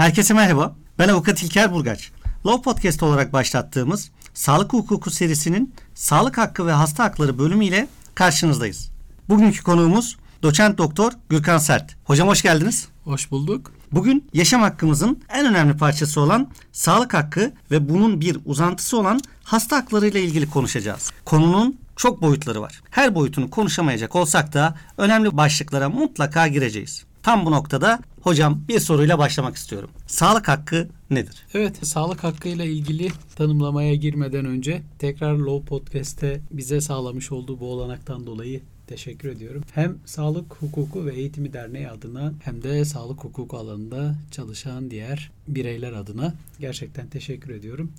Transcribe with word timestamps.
Herkese 0.00 0.34
merhaba. 0.34 0.76
Ben 0.98 1.08
avukat 1.08 1.42
İlker 1.42 1.72
Burgaç. 1.72 2.10
Law 2.46 2.62
Podcast 2.62 3.02
olarak 3.02 3.32
başlattığımız 3.32 4.10
Sağlık 4.34 4.72
Hukuku 4.72 5.10
serisinin 5.10 5.74
Sağlık 5.94 6.38
Hakkı 6.38 6.66
ve 6.66 6.72
Hasta 6.72 7.04
Hakları 7.04 7.38
bölümüyle 7.38 7.88
karşınızdayız. 8.14 8.90
Bugünkü 9.28 9.62
konuğumuz 9.62 10.16
doçent 10.42 10.78
doktor 10.78 11.12
Gürkan 11.28 11.58
Sert. 11.58 11.96
Hocam 12.04 12.28
hoş 12.28 12.42
geldiniz. 12.42 12.88
Hoş 13.04 13.30
bulduk. 13.30 13.72
Bugün 13.92 14.28
yaşam 14.32 14.62
hakkımızın 14.62 15.22
en 15.28 15.46
önemli 15.46 15.76
parçası 15.76 16.20
olan 16.20 16.48
sağlık 16.72 17.14
hakkı 17.14 17.52
ve 17.70 17.88
bunun 17.88 18.20
bir 18.20 18.38
uzantısı 18.44 18.98
olan 18.98 19.20
hasta 19.44 19.76
hakları 19.76 20.06
ile 20.06 20.22
ilgili 20.22 20.50
konuşacağız. 20.50 21.10
Konunun 21.24 21.78
çok 21.96 22.22
boyutları 22.22 22.60
var. 22.60 22.82
Her 22.90 23.14
boyutunu 23.14 23.50
konuşamayacak 23.50 24.16
olsak 24.16 24.52
da 24.52 24.74
önemli 24.98 25.36
başlıklara 25.36 25.88
mutlaka 25.88 26.48
gireceğiz. 26.48 27.04
Tam 27.22 27.46
bu 27.46 27.50
noktada 27.50 27.98
hocam 28.20 28.62
bir 28.68 28.80
soruyla 28.80 29.18
başlamak 29.18 29.56
istiyorum. 29.56 29.90
Sağlık 30.06 30.48
hakkı 30.48 30.88
nedir? 31.10 31.46
Evet, 31.54 31.86
sağlık 31.86 32.24
hakkıyla 32.24 32.64
ilgili 32.64 33.12
tanımlamaya 33.36 33.94
girmeden 33.94 34.44
önce 34.44 34.82
tekrar 34.98 35.34
Low 35.34 35.68
Podcast'te 35.68 36.40
bize 36.50 36.80
sağlamış 36.80 37.32
olduğu 37.32 37.60
bu 37.60 37.72
olanaktan 37.72 38.26
dolayı 38.26 38.60
teşekkür 38.86 39.28
ediyorum. 39.28 39.62
Hem 39.74 39.98
Sağlık 40.04 40.54
Hukuku 40.54 41.06
ve 41.06 41.14
Eğitimi 41.14 41.52
Derneği 41.52 41.88
adına 41.88 42.32
hem 42.44 42.62
de 42.62 42.84
sağlık 42.84 43.24
hukuku 43.24 43.56
alanında 43.56 44.14
çalışan 44.30 44.90
diğer 44.90 45.30
bireyler 45.48 45.92
adına 45.92 46.34
gerçekten 46.60 47.08
teşekkür 47.08 47.50
ediyorum. 47.50 47.92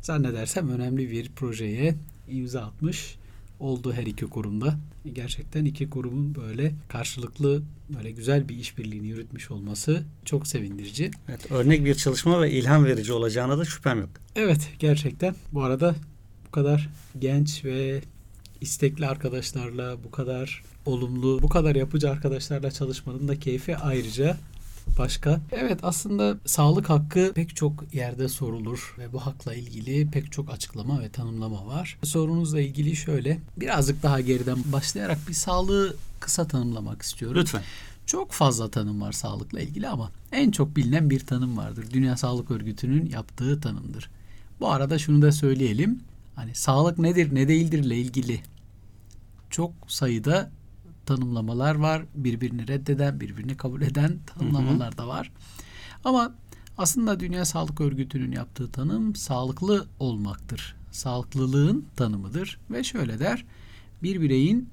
Zannedersem 0.00 0.68
önemli 0.68 1.10
bir 1.10 1.28
projeye 1.28 1.94
imza 2.28 2.60
atmış 2.60 3.16
oldu 3.62 3.92
her 3.92 4.06
iki 4.06 4.26
kurumda. 4.26 4.78
Gerçekten 5.12 5.64
iki 5.64 5.90
kurumun 5.90 6.34
böyle 6.34 6.74
karşılıklı 6.88 7.62
böyle 7.96 8.10
güzel 8.10 8.48
bir 8.48 8.56
işbirliğini 8.56 9.06
yürütmüş 9.06 9.50
olması 9.50 10.02
çok 10.24 10.46
sevindirici. 10.46 11.10
Evet, 11.28 11.52
örnek 11.52 11.84
bir 11.84 11.94
çalışma 11.94 12.40
ve 12.42 12.50
ilham 12.50 12.84
verici 12.84 13.12
olacağına 13.12 13.58
da 13.58 13.64
şüphem 13.64 14.00
yok. 14.00 14.10
Evet 14.36 14.68
gerçekten. 14.78 15.34
Bu 15.52 15.62
arada 15.62 15.94
bu 16.46 16.50
kadar 16.50 16.88
genç 17.18 17.64
ve 17.64 18.00
istekli 18.60 19.06
arkadaşlarla 19.06 20.04
bu 20.04 20.10
kadar 20.10 20.62
olumlu, 20.86 21.42
bu 21.42 21.48
kadar 21.48 21.74
yapıcı 21.74 22.10
arkadaşlarla 22.10 22.70
çalışmanın 22.70 23.28
da 23.28 23.38
keyfi 23.38 23.76
ayrıca 23.76 24.36
başka. 24.98 25.40
Evet 25.52 25.80
aslında 25.82 26.36
sağlık 26.46 26.90
hakkı 26.90 27.32
pek 27.34 27.56
çok 27.56 27.94
yerde 27.94 28.28
sorulur 28.28 28.94
ve 28.98 29.12
bu 29.12 29.26
hakla 29.26 29.54
ilgili 29.54 30.10
pek 30.10 30.32
çok 30.32 30.50
açıklama 30.50 31.00
ve 31.00 31.08
tanımlama 31.08 31.66
var. 31.66 31.98
Sorunuzla 32.02 32.60
ilgili 32.60 32.96
şöyle 32.96 33.38
birazcık 33.56 34.02
daha 34.02 34.20
geriden 34.20 34.58
başlayarak 34.72 35.18
bir 35.28 35.34
sağlığı 35.34 35.96
kısa 36.20 36.48
tanımlamak 36.48 37.02
istiyorum. 37.02 37.40
Lütfen. 37.40 37.62
Çok 38.06 38.32
fazla 38.32 38.70
tanım 38.70 39.00
var 39.00 39.12
sağlıkla 39.12 39.60
ilgili 39.60 39.88
ama 39.88 40.10
en 40.32 40.50
çok 40.50 40.76
bilinen 40.76 41.10
bir 41.10 41.20
tanım 41.20 41.56
vardır. 41.56 41.86
Dünya 41.92 42.16
Sağlık 42.16 42.50
Örgütü'nün 42.50 43.10
yaptığı 43.10 43.60
tanımdır. 43.60 44.10
Bu 44.60 44.70
arada 44.70 44.98
şunu 44.98 45.22
da 45.22 45.32
söyleyelim. 45.32 46.00
Hani 46.34 46.54
sağlık 46.54 46.98
nedir 46.98 47.34
ne 47.34 47.48
değildir 47.48 47.78
ile 47.78 47.96
ilgili 47.96 48.40
çok 49.50 49.72
sayıda 49.88 50.50
tanımlamalar 51.06 51.74
var. 51.74 52.04
Birbirini 52.14 52.68
reddeden, 52.68 53.20
birbirini 53.20 53.56
kabul 53.56 53.82
eden 53.82 54.18
tanımlamalar 54.26 54.98
da 54.98 55.08
var. 55.08 55.32
Ama 56.04 56.34
aslında 56.78 57.20
Dünya 57.20 57.44
Sağlık 57.44 57.80
Örgütü'nün 57.80 58.32
yaptığı 58.32 58.70
tanım 58.70 59.14
sağlıklı 59.14 59.86
olmaktır. 59.98 60.76
Sağlıklılığın 60.92 61.86
tanımıdır 61.96 62.58
ve 62.70 62.84
şöyle 62.84 63.18
der. 63.18 63.44
Bir 64.02 64.20
bireyin 64.20 64.68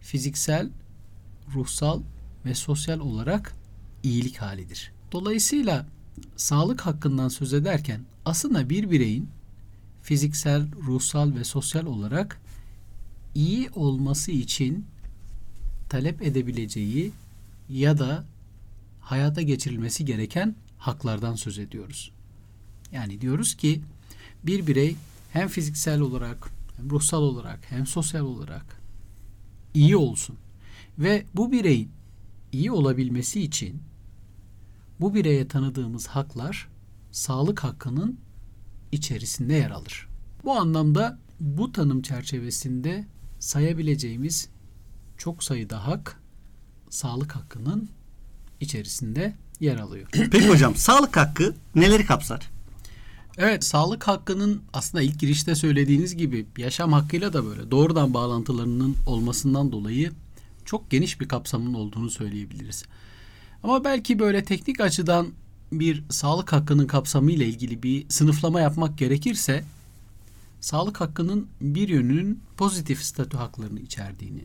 fiziksel, 0.00 0.70
ruhsal 1.54 2.02
ve 2.44 2.54
sosyal 2.54 3.00
olarak 3.00 3.54
iyilik 4.02 4.36
halidir. 4.36 4.92
Dolayısıyla 5.12 5.86
sağlık 6.36 6.80
hakkından 6.80 7.28
söz 7.28 7.54
ederken 7.54 8.00
aslında 8.24 8.70
bir 8.70 8.90
bireyin 8.90 9.28
fiziksel, 10.02 10.72
ruhsal 10.86 11.34
ve 11.34 11.44
sosyal 11.44 11.86
olarak 11.86 12.40
iyi 13.34 13.70
olması 13.70 14.32
için 14.32 14.86
talep 15.94 16.22
edebileceği 16.22 17.12
ya 17.68 17.98
da 17.98 18.24
hayata 19.00 19.42
geçirilmesi 19.42 20.04
gereken 20.04 20.54
haklardan 20.78 21.34
söz 21.34 21.58
ediyoruz. 21.58 22.12
Yani 22.92 23.20
diyoruz 23.20 23.54
ki 23.54 23.82
bir 24.42 24.66
birey 24.66 24.96
hem 25.32 25.48
fiziksel 25.48 26.00
olarak 26.00 26.50
hem 26.76 26.90
ruhsal 26.90 27.22
olarak 27.22 27.60
hem 27.70 27.86
sosyal 27.86 28.24
olarak 28.24 28.80
iyi 29.74 29.96
olsun 29.96 30.36
ve 30.98 31.24
bu 31.34 31.52
bireyin 31.52 31.90
iyi 32.52 32.72
olabilmesi 32.72 33.40
için 33.42 33.82
bu 35.00 35.14
bireye 35.14 35.48
tanıdığımız 35.48 36.06
haklar 36.06 36.68
sağlık 37.12 37.64
hakkının 37.64 38.18
içerisinde 38.92 39.54
yer 39.54 39.70
alır. 39.70 40.08
Bu 40.44 40.52
anlamda 40.52 41.18
bu 41.40 41.72
tanım 41.72 42.02
çerçevesinde 42.02 43.04
sayabileceğimiz 43.38 44.53
çok 45.18 45.44
sayıda 45.44 45.86
hak 45.86 46.20
sağlık 46.90 47.36
hakkının 47.36 47.88
içerisinde 48.60 49.34
yer 49.60 49.76
alıyor. 49.76 50.08
Peki 50.12 50.48
hocam 50.48 50.76
sağlık 50.76 51.16
hakkı 51.16 51.54
neleri 51.74 52.06
kapsar? 52.06 52.50
Evet 53.38 53.64
sağlık 53.64 54.08
hakkının 54.08 54.62
aslında 54.72 55.02
ilk 55.02 55.20
girişte 55.20 55.54
söylediğiniz 55.54 56.16
gibi 56.16 56.46
yaşam 56.58 56.92
hakkıyla 56.92 57.32
da 57.32 57.44
böyle 57.44 57.70
doğrudan 57.70 58.14
bağlantılarının 58.14 58.96
olmasından 59.06 59.72
dolayı 59.72 60.12
çok 60.64 60.90
geniş 60.90 61.20
bir 61.20 61.28
kapsamın 61.28 61.74
olduğunu 61.74 62.10
söyleyebiliriz. 62.10 62.84
Ama 63.62 63.84
belki 63.84 64.18
böyle 64.18 64.44
teknik 64.44 64.80
açıdan 64.80 65.28
bir 65.72 66.02
sağlık 66.10 66.52
hakkının 66.52 66.86
kapsamı 66.86 67.32
ile 67.32 67.46
ilgili 67.46 67.82
bir 67.82 68.06
sınıflama 68.08 68.60
yapmak 68.60 68.98
gerekirse 68.98 69.64
sağlık 70.60 71.00
hakkının 71.00 71.48
bir 71.60 71.88
yönünün 71.88 72.40
pozitif 72.56 73.02
statü 73.02 73.36
haklarını 73.36 73.80
içerdiğini, 73.80 74.44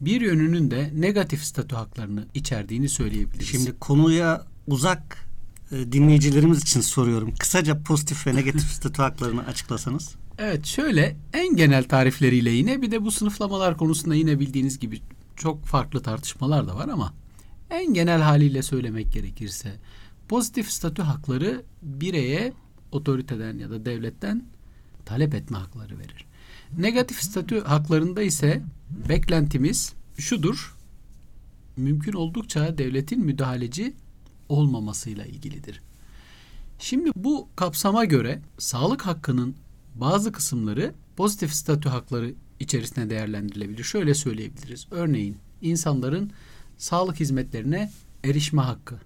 bir 0.00 0.20
yönünün 0.20 0.70
de 0.70 0.90
negatif 0.94 1.44
statü 1.44 1.76
haklarını 1.76 2.24
içerdiğini 2.34 2.88
söyleyebiliriz. 2.88 3.48
Şimdi 3.48 3.78
konuya 3.78 4.46
uzak 4.66 5.28
e, 5.72 5.92
dinleyicilerimiz 5.92 6.62
için 6.62 6.80
soruyorum. 6.80 7.34
Kısaca 7.38 7.82
pozitif 7.82 8.26
ve 8.26 8.34
negatif 8.34 8.70
statü 8.72 9.02
haklarını 9.02 9.46
açıklasanız. 9.46 10.14
Evet 10.38 10.66
şöyle 10.66 11.16
en 11.32 11.56
genel 11.56 11.84
tarifleriyle 11.84 12.50
yine 12.50 12.82
bir 12.82 12.90
de 12.90 13.04
bu 13.04 13.10
sınıflamalar 13.10 13.76
konusunda 13.76 14.14
yine 14.14 14.40
bildiğiniz 14.40 14.78
gibi 14.78 15.00
çok 15.36 15.64
farklı 15.64 16.02
tartışmalar 16.02 16.68
da 16.68 16.76
var 16.76 16.88
ama 16.88 17.14
en 17.70 17.94
genel 17.94 18.20
haliyle 18.20 18.62
söylemek 18.62 19.12
gerekirse 19.12 19.72
pozitif 20.28 20.70
statü 20.70 21.02
hakları 21.02 21.62
bireye 21.82 22.52
otoriteden 22.92 23.58
ya 23.58 23.70
da 23.70 23.84
devletten 23.84 24.44
talep 25.04 25.34
etme 25.34 25.58
hakları 25.58 25.98
verir. 25.98 26.26
Negatif 26.78 27.22
statü 27.22 27.60
haklarında 27.60 28.22
ise 28.22 28.62
beklentimiz 29.08 29.92
şudur. 30.18 30.76
Mümkün 31.76 32.12
oldukça 32.12 32.78
devletin 32.78 33.24
müdahaleci 33.24 33.94
olmamasıyla 34.48 35.24
ilgilidir. 35.24 35.82
Şimdi 36.78 37.10
bu 37.16 37.48
kapsama 37.56 38.04
göre 38.04 38.40
sağlık 38.58 39.06
hakkının 39.06 39.54
bazı 39.94 40.32
kısımları 40.32 40.94
pozitif 41.16 41.52
statü 41.52 41.88
hakları 41.88 42.34
içerisinde 42.60 43.10
değerlendirilebilir. 43.10 43.84
Şöyle 43.84 44.14
söyleyebiliriz. 44.14 44.86
Örneğin 44.90 45.36
insanların 45.62 46.30
sağlık 46.78 47.20
hizmetlerine 47.20 47.90
erişme 48.24 48.62
hakkı. 48.62 49.00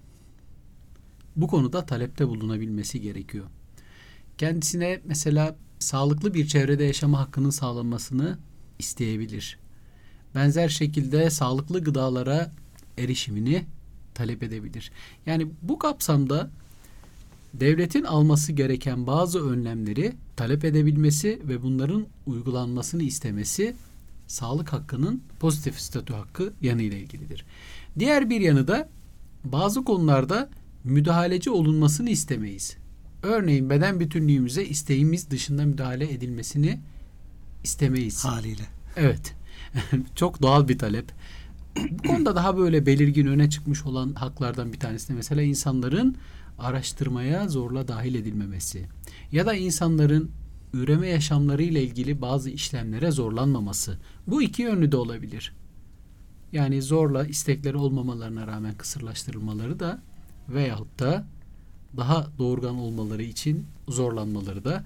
Bu 1.35 1.47
konuda 1.47 1.85
talepte 1.85 2.27
bulunabilmesi 2.27 3.01
gerekiyor. 3.01 3.45
Kendisine 4.37 5.01
mesela 5.05 5.55
sağlıklı 5.79 6.33
bir 6.33 6.47
çevrede 6.47 6.83
yaşama 6.83 7.19
hakkının 7.19 7.49
sağlanmasını 7.49 8.37
isteyebilir. 8.79 9.60
Benzer 10.35 10.69
şekilde 10.69 11.29
sağlıklı 11.29 11.83
gıdalara 11.83 12.51
erişimini 12.97 13.65
talep 14.13 14.43
edebilir. 14.43 14.91
Yani 15.25 15.47
bu 15.61 15.79
kapsamda 15.79 16.49
devletin 17.53 18.03
alması 18.03 18.51
gereken 18.51 19.07
bazı 19.07 19.49
önlemleri 19.49 20.13
talep 20.35 20.65
edebilmesi 20.65 21.41
ve 21.47 21.63
bunların 21.63 22.05
uygulanmasını 22.25 23.03
istemesi 23.03 23.75
sağlık 24.27 24.73
hakkının 24.73 25.23
pozitif 25.39 25.79
statü 25.79 26.13
hakkı 26.13 26.53
yanıyla 26.61 26.97
ilgilidir. 26.97 27.45
Diğer 27.99 28.29
bir 28.29 28.41
yanı 28.41 28.67
da 28.67 28.89
bazı 29.43 29.83
konularda 29.83 30.49
müdahaleci 30.83 31.49
olunmasını 31.49 32.09
istemeyiz. 32.09 32.77
Örneğin 33.23 33.69
beden 33.69 33.99
bütünlüğümüze 33.99 34.65
isteğimiz 34.65 35.31
dışında 35.31 35.65
müdahale 35.65 36.13
edilmesini 36.13 36.79
istemeyiz. 37.63 38.25
Haliyle. 38.25 38.63
Evet. 38.95 39.33
Çok 40.15 40.41
doğal 40.41 40.67
bir 40.67 40.77
talep. 40.77 41.11
Bu 41.91 42.07
konuda 42.07 42.35
daha 42.35 42.57
böyle 42.57 42.85
belirgin 42.85 43.27
öne 43.27 43.49
çıkmış 43.49 43.85
olan 43.85 44.13
haklardan 44.13 44.73
bir 44.73 44.79
tanesi 44.79 45.09
de 45.09 45.13
mesela 45.13 45.41
insanların 45.41 46.15
araştırmaya 46.59 47.47
zorla 47.47 47.87
dahil 47.87 48.15
edilmemesi 48.15 48.85
ya 49.31 49.45
da 49.45 49.53
insanların 49.53 50.31
üreme 50.73 51.07
yaşamları 51.07 51.63
ile 51.63 51.83
ilgili 51.83 52.21
bazı 52.21 52.49
işlemlere 52.49 53.11
zorlanmaması. 53.11 53.97
Bu 54.27 54.41
iki 54.41 54.61
yönlü 54.61 54.91
de 54.91 54.97
olabilir. 54.97 55.53
Yani 56.51 56.81
zorla 56.81 57.25
istekleri 57.25 57.77
olmamalarına 57.77 58.47
rağmen 58.47 58.73
kısırlaştırılmaları 58.73 59.79
da 59.79 60.01
veyahut 60.49 60.99
da 60.99 61.25
daha 61.97 62.27
doğurgan 62.37 62.75
olmaları 62.75 63.23
için 63.23 63.65
zorlanmaları 63.87 64.65
da 64.65 64.83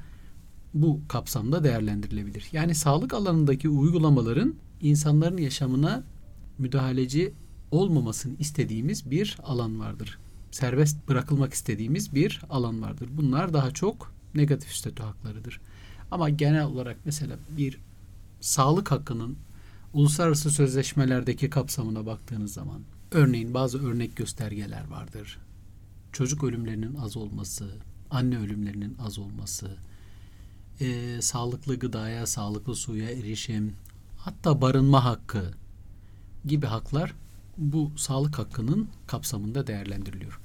bu 0.73 0.99
kapsamda 1.07 1.63
değerlendirilebilir. 1.63 2.47
Yani 2.51 2.75
sağlık 2.75 3.13
alanındaki 3.13 3.69
uygulamaların 3.69 4.55
insanların 4.81 5.37
yaşamına 5.37 6.03
müdahaleci 6.57 7.33
olmamasını 7.71 8.35
istediğimiz 8.39 9.11
bir 9.11 9.37
alan 9.43 9.79
vardır. 9.79 10.19
Serbest 10.51 11.09
bırakılmak 11.09 11.53
istediğimiz 11.53 12.15
bir 12.15 12.41
alan 12.49 12.81
vardır. 12.81 13.09
Bunlar 13.17 13.53
daha 13.53 13.71
çok 13.71 14.13
negatif 14.35 14.71
statü 14.71 15.03
haklarıdır. 15.03 15.61
Ama 16.11 16.29
genel 16.29 16.65
olarak 16.65 16.97
mesela 17.05 17.35
bir 17.57 17.79
sağlık 18.41 18.91
hakkının 18.91 19.37
uluslararası 19.93 20.51
sözleşmelerdeki 20.51 21.49
kapsamına 21.49 22.05
baktığınız 22.05 22.53
zaman 22.53 22.81
örneğin 23.11 23.53
bazı 23.53 23.87
örnek 23.87 24.15
göstergeler 24.15 24.87
vardır. 24.87 25.39
Çocuk 26.11 26.43
ölümlerinin 26.43 26.95
az 26.95 27.17
olması, 27.17 27.69
anne 28.11 28.37
ölümlerinin 28.37 28.97
az 28.99 29.19
olması, 29.19 29.77
e, 30.79 31.17
sağlıklı 31.21 31.79
gıdaya, 31.79 32.27
sağlıklı 32.27 32.75
suya 32.75 33.09
erişim, 33.09 33.73
hatta 34.25 34.61
barınma 34.61 35.05
hakkı 35.05 35.51
gibi 36.45 36.65
haklar 36.65 37.13
bu 37.57 37.91
sağlık 37.95 38.39
hakkının 38.39 38.87
kapsamında 39.07 39.67
değerlendiriliyor. 39.67 40.39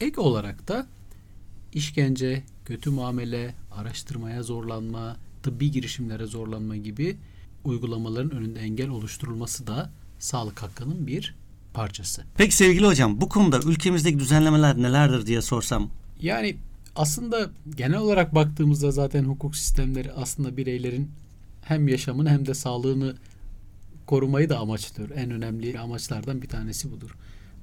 Ek 0.00 0.20
olarak 0.20 0.68
da 0.68 0.86
işkence, 1.72 2.42
kötü 2.64 2.90
muamele, 2.90 3.54
araştırmaya 3.72 4.42
zorlanma, 4.42 5.16
tıbbi 5.42 5.70
girişimlere 5.70 6.26
zorlanma 6.26 6.76
gibi 6.76 7.16
uygulamaların 7.64 8.30
önünde 8.30 8.60
engel 8.60 8.88
oluşturulması 8.88 9.66
da 9.66 9.90
sağlık 10.18 10.62
hakkının 10.62 11.06
bir 11.06 11.34
parçası. 11.74 12.24
Peki 12.36 12.56
sevgili 12.56 12.86
hocam 12.86 13.20
bu 13.20 13.28
konuda 13.28 13.58
ülkemizdeki 13.58 14.18
düzenlemeler 14.18 14.76
nelerdir 14.76 15.26
diye 15.26 15.42
sorsam 15.42 15.90
Yani 16.20 16.56
aslında 16.96 17.50
genel 17.76 17.98
olarak 17.98 18.34
baktığımızda 18.34 18.90
zaten 18.90 19.24
hukuk 19.24 19.56
sistemleri 19.56 20.12
aslında 20.12 20.56
bireylerin 20.56 21.10
hem 21.64 21.88
yaşamını 21.88 22.30
hem 22.30 22.46
de 22.46 22.54
sağlığını 22.54 23.14
korumayı 24.06 24.48
da 24.48 24.58
amaçlıyor. 24.58 25.10
En 25.10 25.30
önemli 25.30 25.78
amaçlardan 25.78 26.42
bir 26.42 26.48
tanesi 26.48 26.92
budur. 26.92 27.16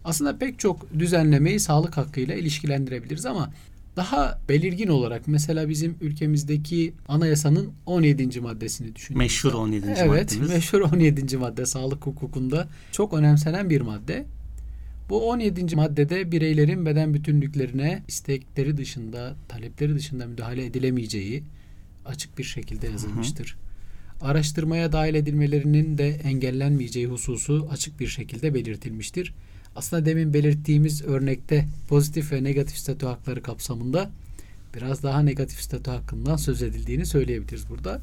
Aslında 0.04 0.38
pek 0.38 0.60
çok 0.60 1.00
düzenlemeyi 1.00 1.60
sağlık 1.60 1.98
hakkıyla 1.98 2.36
ilişkilendirebiliriz 2.36 3.26
ama 3.26 3.52
daha 3.96 4.40
belirgin 4.50 4.88
olarak 4.88 5.28
mesela 5.28 5.70
bizim 5.70 5.96
ülkemizdeki 6.02 6.94
anayasanın 7.08 7.72
17. 7.86 8.42
maddesini 8.42 8.96
düşünün. 8.96 9.18
meşhur 9.18 9.54
17. 9.54 9.88
Evet, 9.98 10.32
maddemiz. 10.32 10.50
meşhur 10.50 10.82
17. 10.82 11.38
madde 11.38 11.66
sağlık 11.66 12.06
hukukunda 12.06 12.68
çok 12.92 13.14
önemsenen 13.14 13.70
bir 13.70 13.82
madde. 13.82 14.26
Bu 15.10 15.30
17. 15.30 15.76
maddede 15.76 16.32
bireylerin 16.32 16.86
beden 16.86 17.14
bütünlüklerine 17.14 18.04
istekleri 18.08 18.78
dışında, 18.78 19.36
talepleri 19.48 19.96
dışında 19.96 20.26
müdahale 20.26 20.66
edilemeyeceği 20.66 21.44
açık 22.06 22.38
bir 22.38 22.44
şekilde 22.44 22.88
yazılmıştır. 22.88 23.58
Araştırmaya 24.22 24.92
dahil 24.92 25.16
edilmelerinin 25.16 25.98
de 25.98 26.10
engellenmeyeceği 26.10 27.08
hususu 27.08 27.68
açık 27.72 28.00
bir 28.00 28.08
şekilde 28.08 28.54
belirtilmiştir. 28.54 29.34
Aslında 29.76 30.06
demin 30.06 30.34
belirttiğimiz 30.34 31.02
örnekte 31.04 31.66
pozitif 31.90 32.32
ve 32.32 32.44
negatif 32.44 32.78
statü 32.78 33.06
hakları 33.06 33.42
kapsamında 33.42 34.10
biraz 34.76 35.04
daha 35.04 35.22
negatif 35.22 35.60
statü 35.62 35.92
hakkından 35.92 36.36
söz 36.36 36.64
edildiğini 36.64 37.06
söyleyebiliriz 37.06 37.70
burada. 37.70 38.02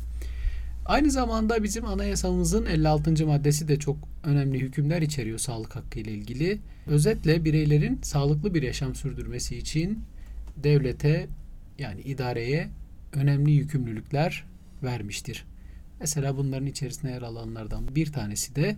Aynı 0.87 1.11
zamanda 1.11 1.62
bizim 1.62 1.85
anayasamızın 1.85 2.67
56. 2.67 3.26
maddesi 3.26 3.69
de 3.69 3.79
çok 3.79 3.97
önemli 4.25 4.61
hükümler 4.61 5.03
içeriyor 5.03 5.38
sağlık 5.38 5.76
hakkı 5.76 5.99
ile 5.99 6.12
ilgili. 6.12 6.59
Özetle 6.87 7.44
bireylerin 7.44 7.99
sağlıklı 8.03 8.55
bir 8.55 8.62
yaşam 8.62 8.94
sürdürmesi 8.94 9.56
için 9.56 9.99
devlete 10.56 11.26
yani 11.79 12.00
idareye 12.00 12.69
önemli 13.12 13.50
yükümlülükler 13.53 14.44
vermiştir. 14.82 15.44
Mesela 16.00 16.37
bunların 16.37 16.67
içerisine 16.67 17.11
yer 17.11 17.23
alanlardan 17.23 17.95
bir 17.95 18.12
tanesi 18.12 18.56
de 18.56 18.77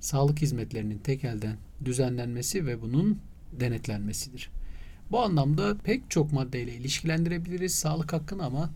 sağlık 0.00 0.42
hizmetlerinin 0.42 0.98
tek 0.98 1.24
elden 1.24 1.56
düzenlenmesi 1.84 2.66
ve 2.66 2.82
bunun 2.82 3.18
denetlenmesidir. 3.52 4.50
Bu 5.10 5.22
anlamda 5.22 5.76
pek 5.76 6.10
çok 6.10 6.32
maddeyle 6.32 6.74
ilişkilendirebiliriz 6.74 7.74
sağlık 7.74 8.12
hakkını 8.12 8.44
ama 8.44 8.70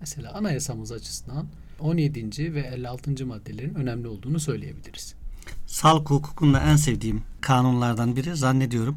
mesela 0.00 0.34
anayasamız 0.34 0.92
açısından 0.92 1.46
17. 1.80 2.54
ve 2.54 2.60
56. 2.60 3.26
maddelerin 3.26 3.74
önemli 3.74 4.08
olduğunu 4.08 4.40
söyleyebiliriz. 4.40 5.14
Sağlık 5.66 6.10
hukukunda 6.10 6.60
en 6.60 6.76
sevdiğim 6.76 7.22
kanunlardan 7.40 8.16
biri 8.16 8.36
zannediyorum. 8.36 8.96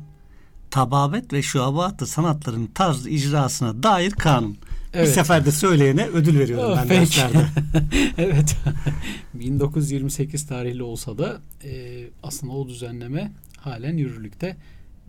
Tababet 0.71 1.33
ve 1.33 1.41
şuabatı 1.41 2.05
sanatların 2.05 2.67
tarz 2.67 3.07
icrasına 3.07 3.83
dair 3.83 4.11
kanun. 4.11 4.57
Bir 4.93 4.97
Evet. 4.99 5.13
seferde 5.13 5.51
söyleyene 5.51 6.07
ödül 6.07 6.39
veriyorum 6.39 6.71
Oh, 6.71 6.77
ben 6.77 6.87
peki. 6.87 6.99
derslerde. 6.99 7.47
evet. 8.17 8.55
1928 9.33 10.47
tarihli 10.47 10.83
olsa 10.83 11.17
da 11.17 11.41
e, 11.63 12.03
aslında 12.23 12.53
o 12.53 12.67
düzenleme 12.67 13.31
halen 13.57 13.97
yürürlükte. 13.97 14.57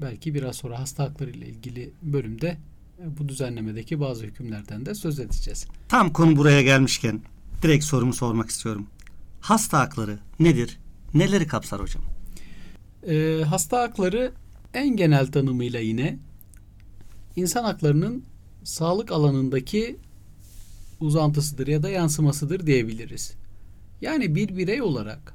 Belki 0.00 0.34
biraz 0.34 0.56
sonra 0.56 0.78
hasta 0.78 1.02
hakları 1.04 1.30
ile 1.30 1.46
ilgili 1.46 1.90
bölümde 2.02 2.48
e, 3.02 3.18
bu 3.18 3.28
düzenlemedeki 3.28 4.00
bazı 4.00 4.24
hükümlerden 4.26 4.86
de 4.86 4.94
söz 4.94 5.20
edeceğiz. 5.20 5.66
Tam 5.88 6.12
konu 6.12 6.36
buraya 6.36 6.62
gelmişken 6.62 7.20
direkt 7.62 7.84
sorumu 7.84 8.12
sormak 8.12 8.50
istiyorum. 8.50 8.86
Hasta 9.40 9.78
hakları 9.80 10.18
nedir? 10.40 10.78
Neleri 11.14 11.46
kapsar 11.46 11.80
hocam? 11.80 12.02
E, 13.08 13.42
hasta 13.44 13.80
hakları 13.82 14.32
en 14.74 14.96
genel 14.96 15.26
tanımıyla 15.26 15.80
yine 15.80 16.18
insan 17.36 17.64
haklarının 17.64 18.24
sağlık 18.64 19.12
alanındaki 19.12 19.96
uzantısıdır 21.00 21.66
ya 21.66 21.82
da 21.82 21.88
yansımasıdır 21.88 22.66
diyebiliriz. 22.66 23.34
Yani 24.00 24.34
bir 24.34 24.56
birey 24.56 24.82
olarak 24.82 25.34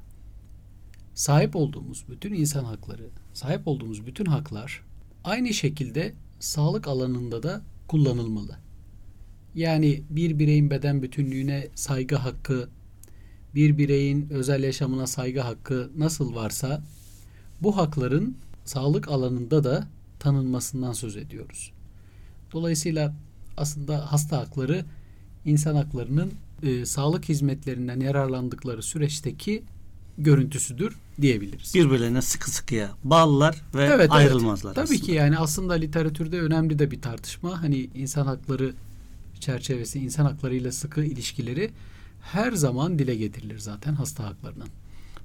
sahip 1.14 1.56
olduğumuz 1.56 2.04
bütün 2.08 2.32
insan 2.32 2.64
hakları, 2.64 3.06
sahip 3.34 3.68
olduğumuz 3.68 4.06
bütün 4.06 4.26
haklar 4.26 4.84
aynı 5.24 5.54
şekilde 5.54 6.12
sağlık 6.40 6.88
alanında 6.88 7.42
da 7.42 7.62
kullanılmalı. 7.88 8.56
Yani 9.54 10.02
bir 10.10 10.38
bireyin 10.38 10.70
beden 10.70 11.02
bütünlüğüne 11.02 11.68
saygı 11.74 12.16
hakkı, 12.16 12.68
bir 13.54 13.78
bireyin 13.78 14.30
özel 14.30 14.62
yaşamına 14.62 15.06
saygı 15.06 15.40
hakkı 15.40 15.90
nasıl 15.96 16.34
varsa 16.34 16.82
bu 17.62 17.76
hakların 17.76 18.36
sağlık 18.64 19.08
alanında 19.08 19.64
da 19.64 19.88
tanınmasından 20.18 20.92
söz 20.92 21.16
ediyoruz. 21.16 21.72
Dolayısıyla 22.52 23.14
aslında 23.56 24.12
hasta 24.12 24.38
hakları 24.38 24.84
insan 25.44 25.74
haklarının 25.74 26.32
e, 26.62 26.86
sağlık 26.86 27.28
hizmetlerinden 27.28 28.00
yararlandıkları 28.00 28.82
süreçteki 28.82 29.62
görüntüsüdür 30.18 30.96
diyebiliriz. 31.20 31.74
Birbirlerine 31.74 32.22
sıkı 32.22 32.50
sıkıya 32.50 32.90
bağlılar 33.04 33.62
ve 33.74 33.84
Evet, 33.84 33.92
evet. 33.94 34.12
ayrılmazlar 34.12 34.74
Tabii 34.74 34.84
aslında. 34.84 35.00
ki 35.00 35.12
yani 35.12 35.38
aslında 35.38 35.74
literatürde 35.74 36.40
önemli 36.40 36.78
de 36.78 36.90
bir 36.90 37.00
tartışma. 37.02 37.62
Hani 37.62 37.90
insan 37.94 38.26
hakları 38.26 38.74
çerçevesi, 39.40 39.98
insan 39.98 40.24
haklarıyla 40.24 40.72
sıkı 40.72 41.04
ilişkileri 41.04 41.70
her 42.22 42.52
zaman 42.52 42.98
dile 42.98 43.14
getirilir 43.14 43.58
zaten 43.58 43.94
hasta 43.94 44.24
haklarının. 44.24 44.68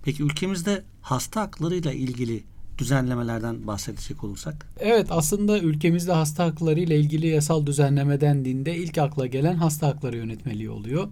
Peki 0.03 0.23
ülkemizde 0.23 0.83
hasta 1.01 1.41
haklarıyla 1.41 1.91
ilgili 1.93 2.43
düzenlemelerden 2.77 3.67
bahsedecek 3.67 4.23
olursak 4.23 4.67
Evet 4.79 5.07
aslında 5.09 5.59
ülkemizde 5.59 6.11
hasta 6.11 6.45
hakları 6.45 6.79
ile 6.79 6.99
ilgili 6.99 7.27
yasal 7.27 7.65
düzenleme 7.65 8.21
dendiğinde 8.21 8.75
ilk 8.75 8.97
akla 8.97 9.27
gelen 9.27 9.55
hasta 9.55 9.87
hakları 9.87 10.17
yönetmeliği 10.17 10.69
oluyor. 10.69 11.07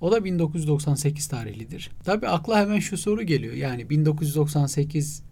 O 0.00 0.12
da 0.12 0.24
1998 0.24 1.28
tarihlidir. 1.28 1.90
Tabi 2.04 2.28
akla 2.28 2.58
hemen 2.60 2.78
şu 2.78 2.98
soru 2.98 3.22
geliyor. 3.22 3.54
Yani 3.54 3.90
1998 3.90 5.22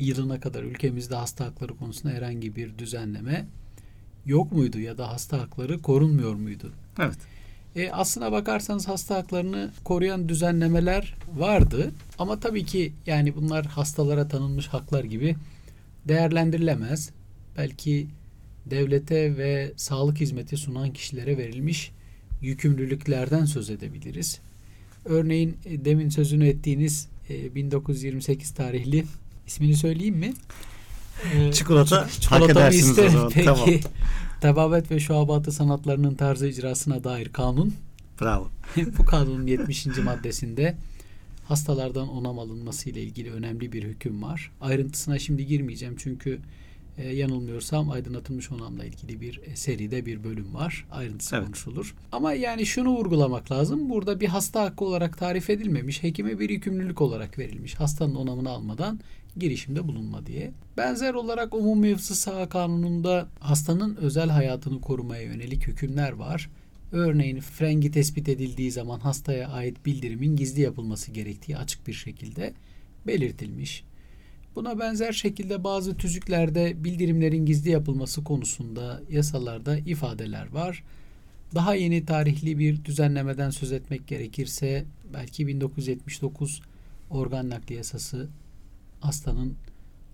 yılına 0.00 0.40
kadar 0.40 0.62
ülkemizde 0.62 1.14
hasta 1.14 1.44
hakları 1.44 1.76
konusunda 1.76 2.14
herhangi 2.14 2.56
bir 2.56 2.78
düzenleme 2.78 3.46
yok 4.26 4.52
muydu 4.52 4.78
ya 4.78 4.98
da 4.98 5.08
hasta 5.08 5.40
hakları 5.40 5.82
korunmuyor 5.82 6.34
muydu? 6.34 6.72
evet 6.98 7.18
E, 7.76 7.90
aslına 7.90 8.32
bakarsanız 8.32 8.88
hasta 8.88 9.16
haklarını 9.16 9.70
koruyan 9.84 10.28
düzenlemeler 10.28 11.14
vardı. 11.36 11.92
Ama 12.18 12.40
tabii 12.40 12.64
ki 12.64 12.92
yani 13.06 13.36
bunlar 13.36 13.66
hastalara 13.66 14.28
tanınmış 14.28 14.66
haklar 14.66 15.04
gibi 15.04 15.36
değerlendirilemez. 16.08 17.10
Belki 17.56 18.06
devlete 18.66 19.36
ve 19.36 19.72
sağlık 19.76 20.20
hizmeti 20.20 20.56
sunan 20.56 20.92
kişilere 20.92 21.38
verilmiş 21.38 21.92
yükümlülüklerden 22.42 23.44
söz 23.44 23.70
edebiliriz. 23.70 24.40
Örneğin 25.04 25.56
e, 25.64 25.84
demin 25.84 26.08
sözünü 26.08 26.48
ettiğiniz 26.48 27.08
e, 27.30 27.54
1928 27.54 28.50
tarihli 28.50 29.04
ismini 29.46 29.76
söyleyeyim 29.76 30.16
mi? 30.16 30.34
E, 31.34 31.52
Çikolata 31.52 32.00
hak 32.00 32.10
çikolatamı 32.12 32.60
edersiniz 32.60 32.98
o 32.98 33.08
zaman. 33.08 33.30
Peki. 33.34 33.44
Tamam. 33.44 33.68
Tababet 34.40 34.90
ve 34.90 35.00
şuabatı 35.00 35.52
sanatlarının 35.52 36.14
tarzı 36.14 36.46
icrasına 36.48 37.04
dair 37.04 37.28
kanun. 37.32 37.74
bravo. 38.20 38.50
Bu 38.98 39.04
kanunun 39.04 39.46
70. 39.46 39.86
maddesinde 39.86 40.76
hastalardan 41.44 42.08
onam 42.08 42.38
alınması 42.38 42.90
ile 42.90 43.02
ilgili 43.02 43.32
önemli 43.32 43.72
bir 43.72 43.82
hüküm 43.82 44.22
var. 44.22 44.50
Ayrıntısına 44.60 45.18
şimdi 45.18 45.46
girmeyeceğim 45.46 45.96
çünkü 45.98 46.38
e, 46.98 47.12
yanılmıyorsam 47.14 47.90
aydınlatılmış 47.90 48.50
onamla 48.52 48.84
ilgili 48.84 49.20
bir 49.20 49.40
e, 49.46 49.56
seride 49.56 50.06
bir 50.06 50.24
bölüm 50.24 50.54
var. 50.54 50.86
Ayrıntısı 50.90 51.36
Evet. 51.36 51.46
konuşulur. 51.46 51.94
Ama 52.12 52.32
yani 52.32 52.66
şunu 52.66 52.90
vurgulamak 52.90 53.52
lazım. 53.52 53.90
Burada 53.90 54.20
bir 54.20 54.26
hasta 54.26 54.62
hakkı 54.62 54.84
olarak 54.84 55.18
tarif 55.18 55.50
edilmemiş. 55.50 56.02
Hekime 56.02 56.38
bir 56.38 56.50
yükümlülük 56.50 57.00
olarak 57.00 57.38
verilmiş. 57.38 57.74
Hastanın 57.74 58.14
onamını 58.14 58.50
almadan 58.50 59.00
girişimde 59.36 59.88
bulunma 59.88 60.26
diye. 60.26 60.52
Benzer 60.76 61.14
olarak 61.14 61.54
umumi 61.54 61.92
hıfzı 61.92 62.16
saha 62.16 62.48
kanununda 62.48 63.28
hastanın 63.40 63.96
özel 63.96 64.28
hayatını 64.28 64.80
korumaya 64.80 65.22
yönelik 65.22 65.66
hükümler 65.66 66.12
var. 66.12 66.50
Örneğin 66.92 67.40
frengi 67.40 67.90
tespit 67.90 68.28
edildiği 68.28 68.70
zaman 68.70 69.00
hastaya 69.00 69.48
ait 69.48 69.86
bildirimin 69.86 70.36
gizli 70.36 70.60
yapılması 70.60 71.10
gerektiği 71.12 71.56
açık 71.56 71.86
bir 71.86 71.92
şekilde 71.92 72.52
belirtilmiş. 73.06 73.84
Buna 74.56 74.78
benzer 74.78 75.12
şekilde 75.12 75.64
bazı 75.64 75.96
tüzüklerde 75.96 76.84
bildirimlerin 76.84 77.46
gizli 77.46 77.70
yapılması 77.70 78.24
konusunda 78.24 79.02
yasalarda 79.10 79.78
ifadeler 79.78 80.52
var. 80.52 80.84
Daha 81.54 81.74
yeni 81.74 82.06
tarihli 82.06 82.58
bir 82.58 82.84
düzenlemeden 82.84 83.50
söz 83.50 83.72
etmek 83.72 84.06
gerekirse 84.06 84.84
belki 85.14 85.46
1979 85.46 86.62
organ 87.10 87.50
nakli 87.50 87.74
yasası 87.74 88.28
hastanın 89.00 89.56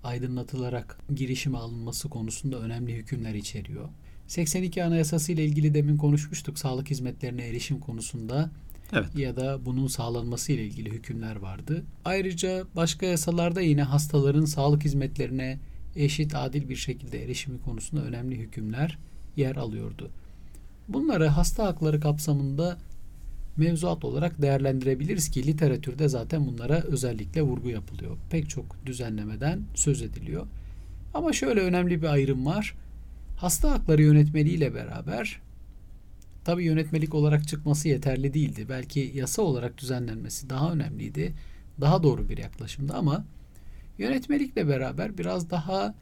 aydınlatılarak 0.04 0.98
girişime 1.14 1.58
alınması 1.58 2.08
konusunda 2.08 2.58
önemli 2.58 2.94
hükümler 2.94 3.34
içeriyor. 3.34 3.88
82 4.26 4.84
Anayasası 4.84 5.32
ile 5.32 5.44
ilgili 5.44 5.74
demin 5.74 5.96
konuşmuştuk 5.96 6.58
sağlık 6.58 6.90
hizmetlerine 6.90 7.46
erişim 7.46 7.80
konusunda 7.80 8.50
Evet. 8.92 9.16
ya 9.16 9.36
da 9.36 9.66
bunun 9.66 9.86
sağlanması 9.86 10.52
ile 10.52 10.64
ilgili 10.66 10.90
hükümler 10.90 11.36
vardı. 11.36 11.84
Ayrıca 12.04 12.64
başka 12.76 13.06
yasalarda 13.06 13.60
yine 13.60 13.82
hastaların 13.82 14.44
sağlık 14.44 14.84
hizmetlerine 14.84 15.58
eşit 15.96 16.34
adil 16.34 16.68
bir 16.68 16.76
şekilde 16.76 17.24
erişimi 17.24 17.60
konusunda 17.60 18.02
önemli 18.04 18.38
hükümler 18.38 18.98
yer 19.36 19.56
alıyordu. 19.56 20.10
Bunları 20.88 21.26
hasta 21.26 21.64
hakları 21.64 22.00
kapsamında 22.00 22.78
mevzuat 23.56 24.04
olarak 24.04 24.42
değerlendirebiliriz 24.42 25.30
ki 25.30 25.46
literatürde 25.46 26.08
zaten 26.08 26.46
bunlara 26.46 26.80
özellikle 26.80 27.42
vurgu 27.42 27.68
yapılıyor. 27.70 28.16
Pek 28.30 28.48
çok 28.48 28.86
düzenlemeden 28.86 29.62
söz 29.74 30.02
ediliyor. 30.02 30.46
Ama 31.14 31.32
şöyle 31.32 31.60
önemli 31.60 32.02
bir 32.02 32.06
ayrım 32.06 32.46
var. 32.46 32.74
Hasta 33.36 33.70
hakları 33.70 34.02
yönetmeliği 34.02 34.56
ile 34.56 34.74
beraber 34.74 35.40
tabi 36.44 36.64
yönetmelik 36.64 37.14
olarak 37.14 37.48
çıkması 37.48 37.88
yeterli 37.88 38.34
değildi. 38.34 38.66
Belki 38.68 39.12
yasa 39.14 39.42
olarak 39.42 39.78
düzenlenmesi 39.78 40.50
daha 40.50 40.72
önemliydi. 40.72 41.32
Daha 41.80 42.02
doğru 42.02 42.28
bir 42.28 42.38
yaklaşımdı 42.38 42.92
ama 42.94 43.24
yönetmelikle 43.98 44.68
beraber 44.68 45.18
biraz 45.18 45.50
daha 45.50 45.94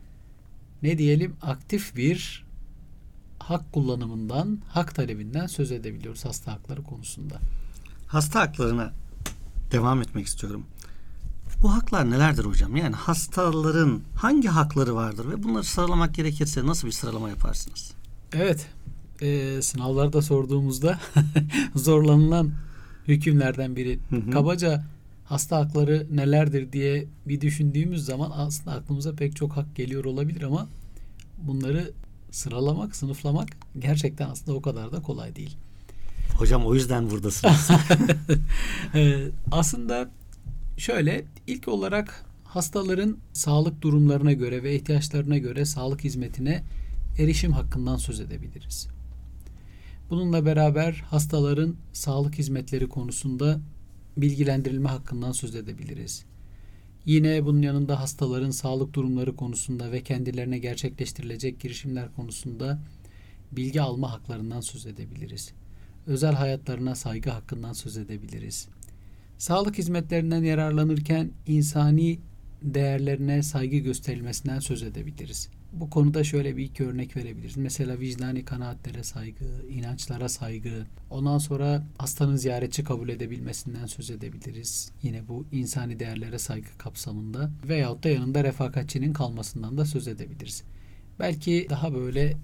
ne 0.83 0.99
diyelim 0.99 1.37
aktif 1.43 1.97
bir 1.97 2.45
hak 3.51 3.73
kullanımından, 3.73 4.59
hak 4.69 4.95
talebinden 4.95 5.47
söz 5.47 5.73
edebiliyoruz 5.73 6.25
hasta 6.25 6.53
hakları 6.53 6.83
konusunda. 6.83 7.35
Hasta 8.07 8.41
haklarına 8.41 8.93
devam 9.73 10.03
etmek 10.03 10.27
istiyorum. 10.27 10.65
Bu 11.63 11.75
haklar 11.75 12.11
nelerdir 12.11 12.45
hocam? 12.45 12.77
Yani 12.77 12.97
hastaların 12.97 14.01
hangi 14.17 14.49
hakları 14.49 14.95
vardır 14.95 15.31
ve 15.31 15.43
bunları 15.43 15.65
sıralamak 15.65 16.15
gerekirse 16.15 16.67
nasıl 16.67 16.87
bir 16.87 16.93
sıralama 16.93 17.29
yaparsınız? 17.29 17.93
Evet, 18.33 18.67
e, 19.21 19.63
sınavlarda 19.63 20.23
sorduğumuzda 20.23 21.01
zorlanılan 21.75 22.53
hükümlerden 23.09 23.77
biri. 23.77 23.99
Hı 24.11 24.17
hı. 24.17 24.31
Kabaca 24.31 24.85
hasta 25.25 25.57
hakları 25.57 26.07
nelerdir 26.11 26.73
diye 26.73 27.07
bir 27.27 27.41
düşündüğümüz 27.41 28.05
zaman 28.05 28.33
aslında 28.35 28.77
aklımıza 28.77 29.15
pek 29.15 29.37
çok 29.37 29.57
hak 29.57 29.77
geliyor 29.77 30.05
olabilir 30.05 30.43
ama 30.43 30.69
bunları 31.43 31.93
sıralamak, 32.31 32.97
sınıflamak 32.97 33.49
gerçekten 33.79 34.31
aslında 34.31 34.59
o 34.59 34.63
kadar 34.63 34.93
da 34.93 35.03
kolay 35.03 35.37
değil. 35.37 35.57
Hocam 36.35 36.67
o 36.67 36.75
yüzden 36.75 37.11
buradasınız. 37.11 37.71
Ee, 38.95 39.29
aslında 39.51 40.11
şöyle 40.77 41.25
ilk 41.47 41.69
olarak 41.69 42.25
hastaların 42.45 43.17
sağlık 43.33 43.83
durumlarına 43.83 44.33
göre 44.33 44.63
ve 44.63 44.77
ihtiyaçlarına 44.77 45.39
göre 45.39 45.65
sağlık 45.65 46.05
hizmetine 46.05 46.63
erişim 47.19 47.53
hakkından 47.53 47.97
söz 47.97 48.21
edebiliriz. 48.21 48.89
Bununla 50.11 50.47
beraber 50.47 50.93
hastaların 50.93 51.75
sağlık 51.93 52.39
hizmetleri 52.39 52.89
konusunda 52.89 53.61
bilgilendirilme 54.17 54.89
hakkından 54.89 55.33
söz 55.33 55.55
edebiliriz. 55.55 56.25
Yine 57.07 57.45
bunun 57.45 57.63
yanında 57.63 58.01
hastaların 58.01 58.51
sağlık 58.51 58.95
durumları 58.95 59.37
konusunda 59.37 59.93
ve 59.93 60.03
kendilerine 60.03 60.59
gerçekleştirilecek 60.59 61.61
girişimler 61.61 62.15
konusunda 62.15 62.79
bilgi 63.53 63.83
alma 63.83 64.13
haklarından 64.13 64.61
söz 64.61 64.87
edebiliriz 64.87 65.53
özel 66.07 66.35
hayatlarına 66.35 66.95
saygı 66.95 67.31
hakkından 67.31 67.73
söz 67.73 67.97
edebiliriz. 67.97 68.69
Sağlık 69.39 69.79
hizmetlerinden 69.79 70.43
yararlanırken 70.43 71.31
insani 71.47 72.19
değerlerine 72.63 73.43
saygı 73.43 73.77
gösterilmesinden 73.77 74.59
söz 74.59 74.83
edebiliriz. 74.83 75.49
Bu 75.73 75.91
konuda 75.91 76.25
şöyle 76.25 76.57
bir 76.57 76.65
iki 76.65 76.85
örnek 76.85 77.17
verebiliriz. 77.17 77.57
Mesela 77.57 78.01
vicdani 78.01 78.45
kanaatlere 78.45 79.05
saygı, 79.05 79.45
inançlara 79.71 80.29
saygı, 80.29 80.87
ondan 81.11 81.39
sonra 81.39 81.87
hastanın 81.99 82.37
ziyaretçi 82.37 82.85
kabul 82.85 83.09
edebilmesinden 83.09 83.87
söz 83.87 84.11
edebiliriz. 84.11 84.93
Yine 85.03 85.29
bu 85.29 85.47
insani 85.53 86.01
değerlere 86.01 86.39
saygı 86.39 86.69
kapsamında 86.79 87.51
veyahut 87.69 88.05
da 88.05 88.09
yanında 88.09 88.45
refakatçinin 88.45 89.13
kalmasından 89.13 89.79
da 89.79 89.87
söz 89.87 90.09
edebiliriz. 90.09 90.63
Belki 91.19 91.67
daha 91.71 91.95
böyle 91.95 92.37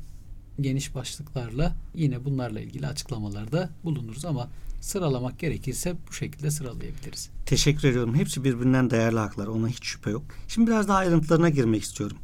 geniş 0.61 0.95
başlıklarla 0.95 1.76
yine 1.95 2.25
bunlarla 2.25 2.61
ilgili 2.61 2.87
açıklamalarda 2.87 3.71
bulunuruz 3.85 4.25
ama 4.25 4.49
sıralamak 4.80 5.38
gerekirse 5.38 5.95
bu 6.09 6.12
şekilde 6.12 6.50
sıralayabiliriz. 6.50 7.30
Teşekkür 7.47 7.88
ediyorum. 7.88 8.14
Hepsi 8.14 8.45
birbirinden 8.45 8.90
değerli 8.90 9.18
haklar. 9.18 9.47
Ona 9.47 9.68
hiç 9.68 9.85
şüphe 9.85 10.11
yok. 10.11 10.25
Şimdi 10.49 10.71
biraz 10.71 10.88
daha 10.88 10.99
ayrıntılarına 10.99 11.49
girmek 11.49 11.83
istiyorum. 11.83 12.16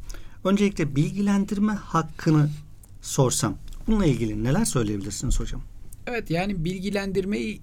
Öncelikle 0.43 0.95
bilgilendirme 0.95 1.73
hakkını 1.73 2.49
sorsam 3.01 3.57
bununla 3.87 4.05
ilgili 4.05 4.43
neler 4.43 4.65
söyleyebilirsiniz 4.65 5.39
hocam? 5.39 5.61
Evet 6.07 6.29
yani 6.29 6.65
bilgilendirmeyi 6.65 7.61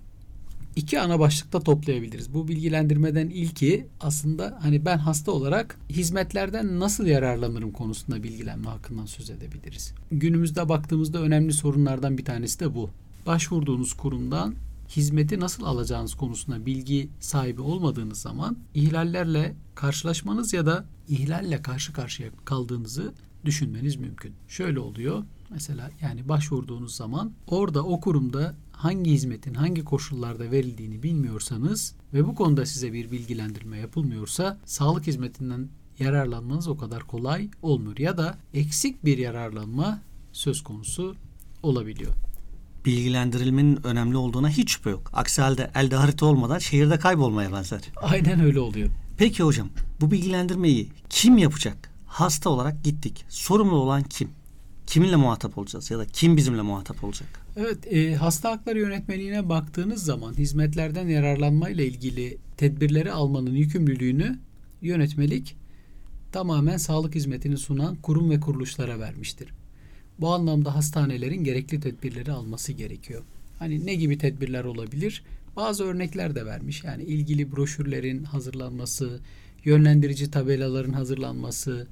iki 0.77 1.01
ana 1.01 1.19
başlıkta 1.21 1.61
toplayabiliriz. 1.61 2.35
Bu 2.35 2.49
bilgilendirmeden 2.49 3.29
ilki 3.29 3.87
aslında 4.01 4.59
hani 4.63 4.85
ben 4.85 4.99
hasta 4.99 5.33
olarak 5.33 5.79
hizmetlerden 5.91 6.81
nasıl 6.81 7.07
yararlanırım 7.07 7.73
konusunda 7.73 8.23
bilgilenme 8.23 8.69
hakkından 8.69 9.07
söz 9.07 9.31
edebiliriz. 9.31 9.95
Günümüzde 10.13 10.69
baktığımızda 10.69 11.19
önemli 11.19 11.53
sorunlardan 11.53 12.19
bir 12.19 12.25
tanesi 12.25 12.61
de 12.61 12.75
bu. 12.75 12.91
Başvurduğunuz 13.27 13.93
kurumdan 13.93 14.55
hizmeti 14.97 15.41
nasıl 15.41 15.65
alacağınız 15.65 16.15
konusunda 16.15 16.67
bilgi 16.67 17.11
sahibi 17.21 17.61
olmadığınız 17.61 18.19
zaman 18.19 18.57
ihlallerle 18.75 19.57
karşılaşmanız 19.75 20.53
ya 20.53 20.67
da 20.67 20.85
ihlalle 21.09 21.63
karşı 21.63 21.93
karşıya 21.93 22.31
kaldığınızı 22.45 23.13
düşünmeniz 23.45 23.97
mümkün. 23.97 24.35
Şöyle 24.49 24.81
oluyor. 24.81 25.25
Mesela 25.51 25.91
yani 26.01 26.29
başvurduğunuz 26.29 26.97
zaman 26.97 27.33
orada 27.47 27.85
o 27.85 28.01
kurumda 28.01 28.55
hangi 28.73 29.11
hizmetin 29.11 29.55
hangi 29.55 29.85
koşullarda 29.85 30.51
verildiğini 30.51 31.03
bilmiyorsanız 31.03 31.95
ve 32.15 32.27
bu 32.27 32.35
konuda 32.35 32.67
size 32.67 32.93
bir 32.93 33.11
bilgilendirme 33.11 33.79
yapılmıyorsa 33.79 34.59
sağlık 34.65 35.07
hizmetinden 35.07 35.69
yararlanmanız 35.99 36.69
o 36.69 36.77
kadar 36.77 37.03
kolay 37.03 37.51
olmuyor 37.63 37.99
ya 37.99 38.19
da 38.19 38.39
eksik 38.55 39.05
bir 39.05 39.19
yararlanma 39.19 40.03
söz 40.33 40.63
konusu 40.63 41.17
olabiliyor. 41.63 42.30
Bilgilendirilmenin 42.85 43.87
önemli 43.87 44.17
olduğuna 44.17 44.49
hiç 44.49 44.71
şüphe 44.71 44.91
yok. 44.91 45.11
Aksi 45.13 45.43
halde 45.43 45.71
elde 45.75 45.97
harita 45.97 46.27
olmadan 46.27 46.59
şehirde 46.59 46.99
kaybolmaya 46.99 47.53
benzer. 47.53 47.81
Aynen 47.97 48.41
öyle 48.41 48.61
oluyor. 48.61 48.89
Peki 49.17 49.43
hocam 49.43 49.69
bu 50.01 50.11
bilgilendirmeyi 50.11 50.89
kim 51.09 51.39
yapacak? 51.39 51.91
Hasta 52.07 52.51
olarak 52.51 52.85
gittik. 52.85 53.25
Sorumlu 53.29 53.77
olan 53.77 54.03
kim? 54.03 54.29
Kiminle 54.87 55.17
muhatap 55.17 55.59
olacağız 55.59 55.91
ya 55.91 55.99
da 55.99 56.07
kim 56.07 56.37
bizimle 56.37 56.63
muhatap 56.63 57.05
olacak? 57.05 57.29
Evet, 57.57 57.93
e, 57.93 58.15
hasta 58.15 58.51
hakları 58.51 58.79
yönetmeliğine 58.79 59.49
baktığınız 59.49 60.05
zaman 60.05 60.35
hizmetlerden 60.35 61.09
yararlanma 61.09 61.69
ile 61.69 61.87
ilgili 61.87 62.39
tedbirleri 62.57 63.13
almanın 63.13 63.55
yükümlülüğünü 63.55 64.39
yönetmelik 64.83 65.57
tamamen 66.33 66.77
sağlık 66.77 67.15
hizmetini 67.15 67.59
sunan 67.59 67.97
kurum 67.97 68.31
ve 68.31 68.41
kuruluşlara 68.41 69.01
vermiştir. 69.01 69.49
Bu 70.21 70.35
anlamda 70.35 70.75
hastanelerin 70.75 71.45
gerekli 71.45 71.81
tedbirleri 71.81 72.33
alması 72.33 72.73
gerekiyor. 72.73 73.23
Hani 73.59 73.87
ne 73.87 73.95
gibi 73.95 74.19
tedbirler 74.19 74.65
olabilir? 74.65 75.25
Bazı 75.57 75.85
örnekler 75.85 76.35
de 76.35 76.47
vermiş. 76.47 76.85
Yani 76.85 77.03
ilgili 77.03 77.53
broşürlerin 77.53 78.25
hazırlanması, 78.25 79.21
yönlendirici 79.65 80.31
tabelaların 80.31 80.93
hazırlanması, 80.93 81.87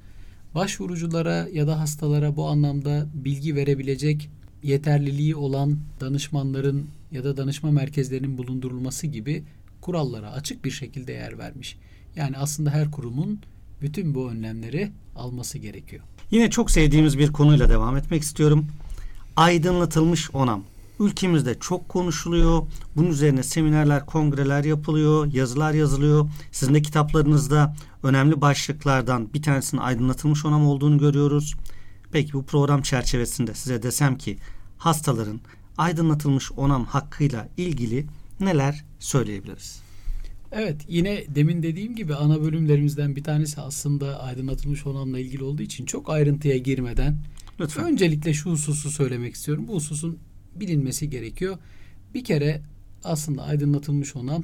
başvuruculara 0.55 1.47
ya 1.53 1.67
da 1.67 1.79
hastalara 1.79 2.35
bu 2.35 2.47
anlamda 2.47 3.07
bilgi 3.13 3.55
verebilecek 3.55 4.29
yeterliliği 4.63 5.35
olan 5.35 5.79
danışmanların 5.99 6.87
ya 7.11 7.23
da 7.23 7.37
danışma 7.37 7.71
merkezlerinin 7.71 8.37
bulundurulması 8.37 9.07
gibi 9.07 9.43
kurallara 9.81 10.31
açık 10.31 10.65
bir 10.65 10.71
şekilde 10.71 11.11
yer 11.11 11.37
vermiş. 11.37 11.77
Yani 12.15 12.37
aslında 12.37 12.71
her 12.71 12.91
kurumun 12.91 13.39
bütün 13.81 14.15
bu 14.15 14.31
önlemleri 14.31 14.91
alması 15.15 15.57
gerekiyor. 15.57 16.03
Yine 16.31 16.49
çok 16.49 16.71
sevdiğimiz 16.71 17.17
bir 17.17 17.31
konuyla 17.31 17.69
devam 17.69 17.97
etmek 17.97 18.23
istiyorum. 18.23 18.65
Aydınlatılmış 19.35 20.29
onam. 20.33 20.63
Ülkemizde 20.99 21.59
çok 21.59 21.89
konuşuluyor. 21.89 22.63
Bunun 22.95 23.09
üzerine 23.09 23.43
seminerler, 23.43 24.05
kongreler 24.05 24.63
yapılıyor, 24.63 25.33
yazılar 25.33 25.73
yazılıyor. 25.73 26.29
Sizin 26.51 26.73
de 26.73 26.81
kitaplarınızda 26.81 27.75
önemli 28.03 28.41
başlıklardan 28.41 29.33
bir 29.33 29.41
tanesinin 29.41 29.81
aydınlatılmış 29.81 30.45
onam 30.45 30.67
olduğunu 30.67 30.97
görüyoruz. 30.97 31.55
Peki 32.11 32.33
bu 32.33 32.45
program 32.45 32.81
çerçevesinde 32.81 33.53
size 33.53 33.83
desem 33.83 34.17
ki 34.17 34.37
hastaların 34.77 35.39
aydınlatılmış 35.77 36.51
onam 36.51 36.85
hakkıyla 36.85 37.47
ilgili 37.57 38.05
neler 38.39 38.85
söyleyebiliriz? 38.99 39.88
Evet 40.51 40.85
yine 40.87 41.23
demin 41.35 41.63
dediğim 41.63 41.95
gibi 41.95 42.15
ana 42.15 42.41
bölümlerimizden 42.41 43.15
bir 43.15 43.23
tanesi 43.23 43.61
aslında 43.61 44.23
aydınlatılmış 44.23 44.85
onamla 44.85 45.19
ilgili 45.19 45.43
olduğu 45.43 45.63
için 45.63 45.85
çok 45.85 46.09
ayrıntıya 46.09 46.57
girmeden 46.57 47.17
Lütfen. 47.59 47.85
öncelikle 47.85 48.33
şu 48.33 48.51
hususu 48.51 48.91
söylemek 48.91 49.35
istiyorum. 49.35 49.67
Bu 49.67 49.75
hususun 49.75 50.19
bilinmesi 50.55 51.09
gerekiyor. 51.09 51.57
Bir 52.13 52.23
kere 52.23 52.61
aslında 53.03 53.43
aydınlatılmış 53.43 54.15
onam 54.15 54.43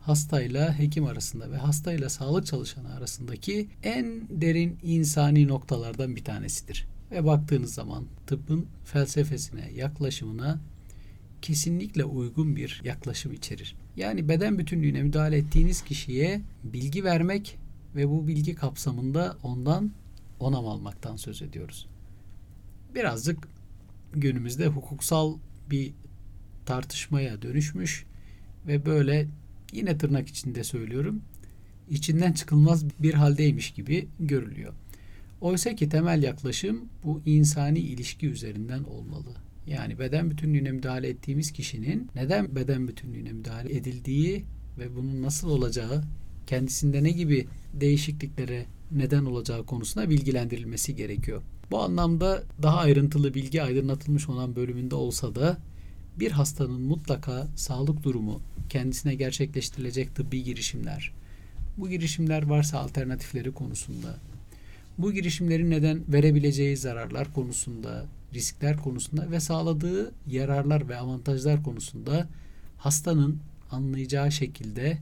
hastayla 0.00 0.78
hekim 0.78 1.04
arasında 1.04 1.50
ve 1.50 1.56
hastayla 1.56 2.08
sağlık 2.08 2.46
çalışanı 2.46 2.94
arasındaki 2.94 3.68
en 3.82 4.22
derin 4.30 4.78
insani 4.82 5.48
noktalardan 5.48 6.16
bir 6.16 6.24
tanesidir. 6.24 6.86
Ve 7.10 7.24
baktığınız 7.24 7.74
zaman 7.74 8.04
tıbbın 8.26 8.66
felsefesine, 8.84 9.70
yaklaşımına 9.76 10.60
kesinlikle 11.42 12.04
uygun 12.04 12.56
bir 12.56 12.80
yaklaşım 12.84 13.32
içerir. 13.32 13.74
Yani 13.96 14.28
beden 14.28 14.58
bütünlüğüne 14.58 15.02
müdahale 15.02 15.36
ettiğiniz 15.36 15.82
kişiye 15.82 16.40
bilgi 16.64 17.04
vermek 17.04 17.58
ve 17.96 18.08
bu 18.08 18.26
bilgi 18.26 18.54
kapsamında 18.54 19.36
ondan 19.42 19.92
onam 20.40 20.66
almaktan 20.66 21.16
söz 21.16 21.42
ediyoruz. 21.42 21.86
Birazcık 22.94 23.48
günümüzde 24.12 24.66
hukuksal 24.66 25.38
bir 25.70 25.92
tartışmaya 26.66 27.42
dönüşmüş 27.42 28.04
ve 28.66 28.86
böyle 28.86 29.26
yine 29.72 29.98
tırnak 29.98 30.28
içinde 30.28 30.64
söylüyorum 30.64 31.22
içinden 31.90 32.32
çıkılmaz 32.32 32.84
bir 33.02 33.14
haldeymiş 33.14 33.70
gibi 33.70 34.08
görülüyor. 34.20 34.72
Oysa 35.40 35.74
ki 35.74 35.88
temel 35.88 36.22
yaklaşım 36.22 36.88
bu 37.04 37.22
insani 37.26 37.78
ilişki 37.78 38.26
üzerinden 38.28 38.84
olmalı. 38.84 39.34
Yani 39.66 39.98
beden 39.98 40.30
bütünlüğüne 40.30 40.72
müdahale 40.72 41.08
ettiğimiz 41.08 41.52
kişinin 41.52 42.10
neden 42.14 42.56
beden 42.56 42.88
bütünlüğüne 42.88 43.32
müdahale 43.32 43.76
edildiği 43.76 44.44
ve 44.78 44.96
bunun 44.96 45.22
nasıl 45.22 45.50
olacağı, 45.50 46.04
kendisinde 46.46 47.02
ne 47.02 47.10
gibi 47.10 47.46
değişikliklere 47.72 48.66
neden 48.92 49.24
olacağı 49.24 49.66
konusunda 49.66 50.10
bilgilendirilmesi 50.10 50.96
gerekiyor. 50.96 51.42
Bu 51.70 51.82
anlamda 51.82 52.42
daha 52.62 52.78
ayrıntılı 52.78 53.34
bilgi 53.34 53.62
aydınlatılmış 53.62 54.28
olan 54.28 54.56
bölümünde 54.56 54.94
olsa 54.94 55.34
da 55.34 55.58
bir 56.18 56.30
hastanın 56.30 56.80
mutlaka 56.80 57.48
sağlık 57.56 58.02
durumu, 58.02 58.40
kendisine 58.68 59.14
gerçekleştirilecek 59.14 60.14
tıbbi 60.14 60.44
girişimler, 60.44 61.12
bu 61.76 61.88
girişimler 61.88 62.42
varsa 62.42 62.78
alternatifleri 62.78 63.52
konusunda, 63.52 64.18
bu 64.98 65.12
girişimlerin 65.12 65.70
neden 65.70 66.02
verebileceği 66.08 66.76
zararlar 66.76 67.34
konusunda, 67.34 68.06
riskler 68.34 68.76
konusunda 68.76 69.30
ve 69.30 69.40
sağladığı 69.40 70.12
yararlar 70.26 70.88
ve 70.88 70.96
avantajlar 70.96 71.62
konusunda 71.62 72.28
hastanın 72.78 73.38
anlayacağı 73.70 74.32
şekilde, 74.32 74.98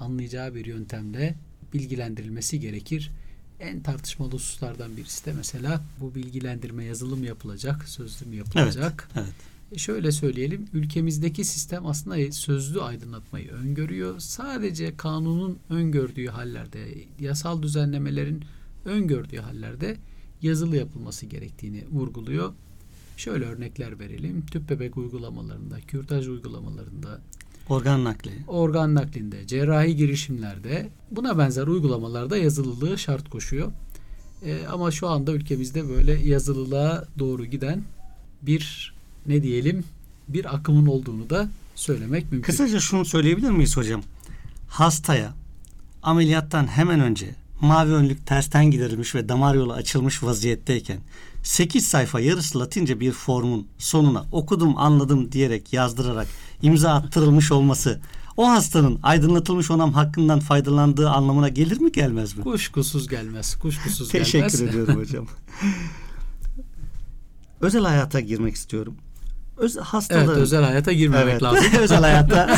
anlayacağı 0.00 0.54
bir 0.54 0.66
yöntemle 0.66 1.34
bilgilendirilmesi 1.72 2.60
gerekir. 2.60 3.10
En 3.60 3.80
tartışmalı 3.80 4.32
hususlardan 4.32 4.96
birisi 4.96 5.26
de 5.26 5.32
mesela 5.32 5.82
bu 6.00 6.14
bilgilendirme 6.14 6.84
yazılı 6.84 7.16
mı 7.16 7.26
yapılacak, 7.26 7.88
sözlü 7.88 8.26
mü 8.26 8.36
yapılacak? 8.36 9.08
Evet, 9.14 9.24
evet. 9.26 9.34
E 9.72 9.78
şöyle 9.78 10.12
söyleyelim, 10.12 10.66
ülkemizdeki 10.72 11.44
sistem 11.44 11.86
aslında 11.86 12.32
sözlü 12.32 12.80
aydınlatmayı 12.80 13.50
öngörüyor. 13.50 14.18
Sadece 14.18 14.96
kanunun 14.96 15.58
öngördüğü 15.70 16.26
hallerde, 16.26 16.94
yasal 17.20 17.62
düzenlemelerin 17.62 18.44
öngördüğü 18.84 19.38
hallerde 19.38 19.96
yazılı 20.42 20.76
yapılması 20.76 21.26
gerektiğini 21.26 21.84
vurguluyor. 21.92 22.52
Şöyle 23.16 23.44
örnekler 23.44 23.98
verelim. 23.98 24.46
Tüp 24.46 24.70
bebek 24.70 24.96
uygulamalarında, 24.96 25.80
kürtaj 25.80 26.28
uygulamalarında, 26.28 27.20
organ 27.68 28.04
nakli, 28.04 28.32
organ 28.48 28.94
naklinde, 28.94 29.46
cerrahi 29.46 29.96
girişimlerde 29.96 30.88
buna 31.10 31.38
benzer 31.38 31.66
uygulamalarda 31.66 32.36
yazılılığı 32.36 32.98
şart 32.98 33.30
koşuyor. 33.30 33.72
E, 34.44 34.66
ama 34.66 34.90
şu 34.90 35.08
anda 35.08 35.32
ülkemizde 35.32 35.88
böyle 35.88 36.12
yazılılığa 36.12 37.04
doğru 37.18 37.44
giden 37.44 37.82
bir 38.42 38.94
ne 39.26 39.42
diyelim 39.42 39.84
bir 40.28 40.54
akımın 40.54 40.86
olduğunu 40.86 41.30
da 41.30 41.48
söylemek 41.74 42.32
mümkün. 42.32 42.52
Kısaca 42.52 42.80
şunu 42.80 43.04
söyleyebilir 43.04 43.50
miyiz 43.50 43.76
hocam? 43.76 44.02
Hastaya 44.68 45.34
ameliyattan 46.02 46.66
hemen 46.66 47.00
önce 47.00 47.34
mavi 47.60 47.92
önlük 47.92 48.26
tersten 48.26 48.70
giderilmiş 48.70 49.14
ve 49.14 49.28
damar 49.28 49.54
yolu 49.54 49.72
açılmış 49.72 50.22
vaziyetteyken 50.22 50.98
8 51.42 51.86
sayfa 51.86 52.20
yarısı 52.20 52.60
latince 52.60 53.00
bir 53.00 53.12
formun 53.12 53.66
sonuna 53.78 54.24
okudum 54.32 54.78
anladım 54.78 55.32
diyerek 55.32 55.72
yazdırarak 55.72 56.26
imza 56.62 56.92
attırılmış 56.94 57.52
olması 57.52 58.00
o 58.36 58.48
hastanın 58.48 58.98
aydınlatılmış 59.02 59.70
onam 59.70 59.92
hakkından 59.92 60.40
faydalandığı 60.40 61.10
anlamına 61.10 61.48
gelir 61.48 61.80
mi 61.80 61.92
gelmez 61.92 62.36
mi? 62.36 62.44
Kuşkusuz 62.44 63.08
gelmez. 63.08 63.56
Kuşkusuz 63.56 64.08
Teşekkür 64.12 64.58
gelmez. 64.58 64.62
ediyorum 64.62 64.96
hocam. 64.96 65.26
özel 67.60 67.84
hayata 67.84 68.20
girmek 68.20 68.54
istiyorum. 68.54 68.94
Öz, 69.56 69.76
hastaların, 69.76 70.28
Evet 70.28 70.38
özel 70.38 70.64
hayata 70.64 70.92
girmemek 70.92 71.32
Evet, 71.32 71.42
lazım. 71.42 71.64
özel 71.80 72.00
hayata. 72.00 72.56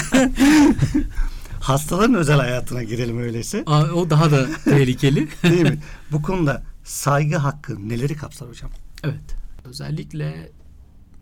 Hastaların 1.61 2.15
özel 2.15 2.37
hayatına 2.37 2.83
girelim 2.83 3.19
öyleyse. 3.19 3.63
Aa, 3.67 3.85
o 3.85 4.11
daha 4.11 4.31
da 4.31 4.47
tehlikeli. 4.65 5.29
Değil 5.43 5.63
mi? 5.63 5.79
Bu 6.13 6.23
konuda 6.23 6.63
saygı 6.85 7.37
hakkı 7.37 7.89
neleri 7.89 8.17
kapsar 8.17 8.49
hocam? 8.49 8.71
Evet. 9.05 9.37
Özellikle 9.65 10.51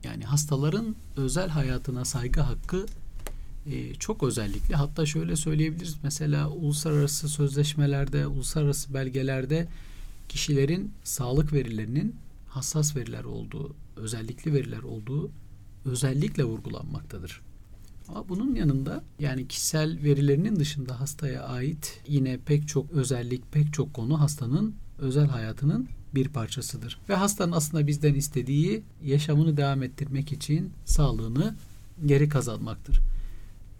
yani 0.05 0.25
hastaların 0.25 0.97
özel 1.17 1.49
hayatına 1.49 2.05
saygı 2.05 2.41
hakkı 2.41 2.87
e, 3.67 3.95
çok 3.95 4.23
özellikle. 4.23 4.75
Hatta 4.75 5.07
şöyle 5.07 5.37
söyleyebiliriz. 5.37 5.97
Mesela 6.03 6.49
uluslararası 6.49 7.29
sözleşmelerde, 7.29 8.27
uluslararası 8.27 8.95
belgelerde 8.95 9.69
kişilerin 10.29 10.93
sağlık 11.05 11.53
verilerinin 11.53 12.17
hassas 12.49 12.97
veriler 12.97 13.25
olduğu, 13.25 13.75
özellikli 13.97 14.53
veriler 14.55 14.83
olduğu 14.83 15.31
özellikle 15.85 16.45
vurgulanmaktadır. 16.45 17.41
Ama 18.09 18.29
bunun 18.29 18.55
yanında 18.55 19.03
yani 19.19 19.49
kişisel 19.49 19.99
verilerinin 20.03 20.57
dışında 20.57 21.01
hastaya 21.01 21.43
ait 21.43 22.01
yine 22.09 22.39
pek 22.47 22.69
çok 22.69 22.91
özellik, 22.93 23.53
pek 23.53 23.73
çok 23.73 23.95
konu 23.95 24.21
hastanın 24.21 24.75
özel 24.99 25.27
hayatının 25.27 25.89
bir 26.15 26.29
parçasıdır. 26.29 26.99
Ve 27.09 27.15
hastanın 27.15 27.53
aslında 27.53 27.87
bizden 27.87 28.15
istediği 28.15 28.83
yaşamını 29.05 29.57
devam 29.57 29.83
ettirmek 29.83 30.33
için 30.33 30.73
sağlığını 30.85 31.55
geri 32.07 32.29
kazanmaktır. 32.29 33.01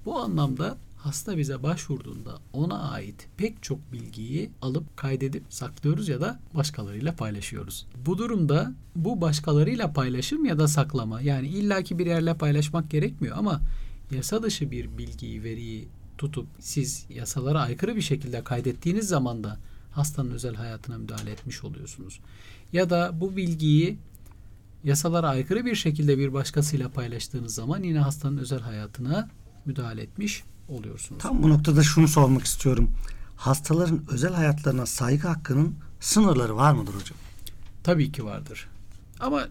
Bu 0.05 0.19
anlamda 0.19 0.77
hasta 0.97 1.39
bize 1.39 1.63
başvurduğunda 1.63 2.39
ona 2.53 2.91
ait 2.91 3.29
pek 3.37 3.63
çok 3.63 3.93
bilgiyi 3.93 4.51
alıp 4.63 4.97
kaydedip 4.97 5.43
saklıyoruz 5.49 6.09
ya 6.09 6.21
da 6.21 6.41
başkalarıyla 6.55 7.17
paylaşıyoruz. 7.17 7.87
Bu 8.07 8.19
durumda 8.19 8.73
bu 8.97 9.21
başkalarıyla 9.21 9.93
paylaşım 9.93 10.45
ya 10.45 10.59
da 10.59 10.69
saklama 10.69 11.21
yani 11.21 11.49
illaki 11.49 11.99
bir 11.99 12.07
yerle 12.07 12.35
paylaşmak 12.35 12.91
gerekmiyor 12.91 13.37
ama 13.39 13.61
yasa 14.11 14.43
dışı 14.43 14.71
bir 14.71 14.99
bilgiyi, 14.99 15.43
veriyi 15.43 15.89
tutup 16.19 16.47
siz 16.59 17.07
yasalara 17.11 17.61
aykırı 17.61 17.97
bir 17.97 18.03
şekilde 18.03 18.45
kaydettiğiniz 18.45 19.09
zaman 19.09 19.45
da 19.45 19.59
hastanın 19.93 20.31
özel 20.31 20.55
hayatına 20.55 20.99
müdahale 20.99 21.31
etmiş 21.31 21.65
oluyorsunuz. 21.65 22.21
Ya 22.73 22.91
da 22.91 23.21
bu 23.21 23.37
bilgiyi 23.37 23.99
yasalara 24.85 25.29
aykırı 25.29 25.65
bir 25.65 25.75
şekilde 25.75 26.19
bir 26.19 26.33
başkasıyla 26.33 26.89
paylaştığınız 26.89 27.55
zaman 27.55 27.83
yine 27.83 27.99
hastanın 27.99 28.39
özel 28.39 28.61
hayatına 28.61 29.29
müdahale 29.65 30.03
etmiş 30.03 30.45
oluyorsunuz. 30.69 31.23
Tam 31.23 31.43
bu 31.43 31.49
noktada 31.49 31.83
şunu 31.83 32.09
sormak 32.09 32.45
istiyorum. 32.45 32.91
Hastaların 33.37 34.03
özel 34.11 34.35
hayatlarına 34.35 34.87
saygı 34.87 35.29
hakkının 35.29 35.75
sınırları 36.01 36.57
var 36.57 36.73
mıdır 36.73 36.95
hocam? 36.95 37.19
Tabii 37.83 38.13
ki 38.13 38.25
vardır. 38.25 38.69
Ama 39.21 39.49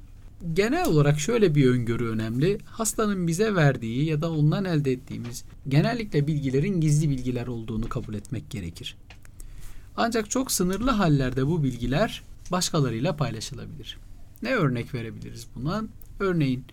genel 0.53 0.88
olarak 0.88 1.19
şöyle 1.19 1.56
bir 1.56 1.69
öngörü 1.69 2.10
önemli. 2.10 2.58
Hastanın 2.65 3.27
bize 3.27 3.56
verdiği 3.56 4.06
ya 4.06 4.21
da 4.21 4.32
ondan 4.32 4.65
elde 4.65 4.91
ettiğimiz 4.91 5.43
genellikle 5.67 6.27
bilgilerin 6.27 6.82
gizli 6.82 7.10
bilgiler 7.10 7.47
olduğunu 7.47 7.89
kabul 7.89 8.13
etmek 8.13 8.49
gerekir. 8.49 8.97
Ancak 9.97 10.29
çok 10.29 10.51
sınırlı 10.51 10.91
hallerde 10.91 11.47
bu 11.47 11.63
bilgiler 11.63 12.23
başkalarıyla 12.51 13.15
paylaşılabilir. 13.15 13.97
Ne 14.41 14.49
örnek 14.49 14.93
verebiliriz 14.93 15.47
buna? 15.56 15.84
Örneğin 16.19 16.65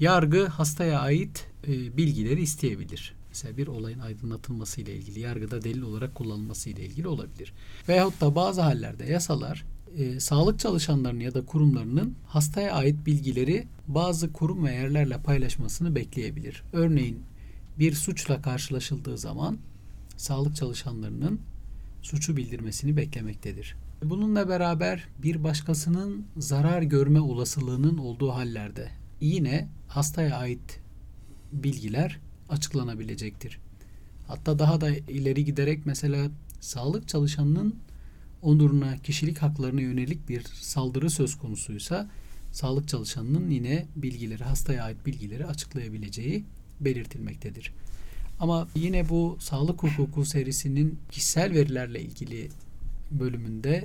yargı 0.00 0.46
hastaya 0.46 1.00
ait 1.00 1.46
e, 1.68 1.96
bilgileri 1.96 2.42
isteyebilir. 2.42 3.14
Mesela 3.28 3.56
bir 3.56 3.66
olayın 3.66 3.98
aydınlatılması 3.98 4.80
ile 4.80 4.94
ilgili, 4.94 5.20
yargıda 5.20 5.62
delil 5.62 5.82
olarak 5.82 6.14
kullanılması 6.14 6.70
ile 6.70 6.84
ilgili 6.84 7.08
olabilir. 7.08 7.52
Veyahut 7.88 8.20
da 8.20 8.34
bazı 8.34 8.60
hallerde 8.60 9.04
yasalar 9.04 9.64
e, 9.96 10.20
sağlık 10.20 10.58
çalışanlarının 10.58 11.20
ya 11.20 11.34
da 11.34 11.46
kurumlarının 11.46 12.14
hastaya 12.26 12.72
ait 12.72 13.06
bilgileri 13.06 13.66
bazı 13.88 14.32
kurum 14.32 14.64
ve 14.64 14.72
yerlerle 14.72 15.18
paylaşmasını 15.18 15.94
bekleyebilir. 15.94 16.62
Örneğin 16.72 17.22
bir 17.78 17.92
suçla 17.92 18.42
karşılaşıldığı 18.42 19.18
zaman 19.18 19.58
sağlık 20.16 20.56
çalışanlarının 20.56 21.40
suçu 22.02 22.36
bildirmesini 22.36 22.96
beklemektedir. 22.96 23.76
Bununla 24.04 24.48
beraber 24.48 25.08
bir 25.22 25.44
başkasının 25.44 26.24
zarar 26.36 26.82
görme 26.82 27.20
olasılığının 27.20 27.98
olduğu 27.98 28.30
hallerde 28.30 28.88
yine 29.20 29.68
hastaya 29.88 30.36
ait 30.36 30.80
bilgiler 31.52 32.20
açıklanabilecektir. 32.48 33.58
Hatta 34.26 34.58
daha 34.58 34.80
da 34.80 34.90
ileri 34.90 35.44
giderek 35.44 35.86
mesela 35.86 36.28
sağlık 36.60 37.08
çalışanının 37.08 37.74
onuruna, 38.42 38.98
kişilik 38.98 39.38
haklarına 39.38 39.80
yönelik 39.80 40.28
bir 40.28 40.42
saldırı 40.60 41.10
söz 41.10 41.38
konusuysa 41.38 42.10
sağlık 42.52 42.88
çalışanının 42.88 43.50
yine 43.50 43.86
bilgileri, 43.96 44.44
hastaya 44.44 44.84
ait 44.84 45.06
bilgileri 45.06 45.46
açıklayabileceği 45.46 46.44
belirtilmektedir. 46.80 47.72
Ama 48.40 48.68
yine 48.74 49.08
bu 49.08 49.36
sağlık 49.40 49.82
hukuku 49.82 50.24
serisinin 50.24 50.98
kişisel 51.10 51.54
verilerle 51.54 52.00
ilgili 52.00 52.48
bölümünde 53.10 53.84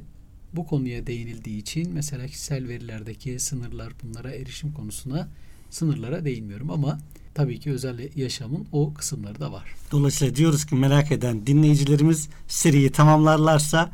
bu 0.54 0.66
konuya 0.66 1.08
değinildiği 1.08 1.58
için 1.58 1.94
mesela 1.94 2.28
kişisel 2.28 2.68
verilerdeki 2.68 3.40
sınırlar 3.40 3.94
bunlara 4.04 4.32
erişim 4.32 4.74
konusuna 4.74 5.28
sınırlara 5.70 6.26
değinmiyorum 6.26 6.72
ama 6.72 7.00
tabii 7.34 7.60
ki 7.60 7.72
özel 7.72 8.10
yaşamın 8.16 8.68
o 8.72 8.94
kısımları 8.94 9.40
da 9.40 9.52
var. 9.52 9.76
Dolayısıyla 9.92 10.36
diyoruz 10.36 10.66
ki 10.66 10.76
merak 10.76 11.12
eden 11.12 11.48
dinleyicilerimiz 11.48 12.30
seriyi 12.48 12.92
tamamlarlarsa 12.92 13.92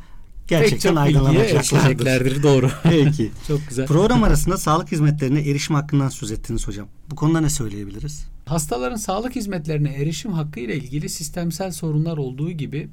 gerçekten 0.58 0.96
aydınlanacaklardır. 0.96 2.42
Doğru. 2.42 2.70
Peki. 2.82 3.30
Çok 3.48 3.60
güzel. 3.68 3.86
Program 3.86 4.22
arasında 4.24 4.56
sağlık 4.58 4.92
hizmetlerine 4.92 5.40
erişim 5.40 5.74
hakkından 5.76 6.08
söz 6.08 6.32
ettiniz 6.32 6.68
hocam. 6.68 6.88
Bu 7.10 7.16
konuda 7.16 7.40
ne 7.40 7.50
söyleyebiliriz? 7.50 8.26
Hastaların 8.46 8.96
sağlık 8.96 9.36
hizmetlerine 9.36 9.94
erişim 9.94 10.32
hakkı 10.32 10.60
ile 10.60 10.76
ilgili 10.76 11.08
sistemsel 11.08 11.72
sorunlar 11.72 12.16
olduğu 12.16 12.50
gibi 12.50 12.88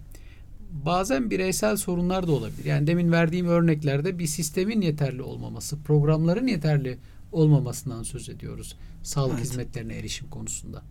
bazen 0.72 1.30
bireysel 1.30 1.78
sorunlar 1.78 2.28
da 2.28 2.32
olabilir. 2.32 2.66
Yani 2.66 2.88
demin 2.88 3.12
verdiğim 3.12 3.48
örneklerde 3.48 4.20
bir 4.20 4.28
sistemin 4.28 4.82
yeterli 4.82 5.22
olmaması, 5.22 5.78
programların 5.84 6.48
yeterli 6.48 6.98
olmamasından 7.32 8.04
söz 8.04 8.30
ediyoruz. 8.30 8.76
Sağlık 9.04 9.34
Evet. 9.34 9.44
hizmetlerine 9.44 9.94
erişim 9.96 10.30
konusunda. 10.30 10.84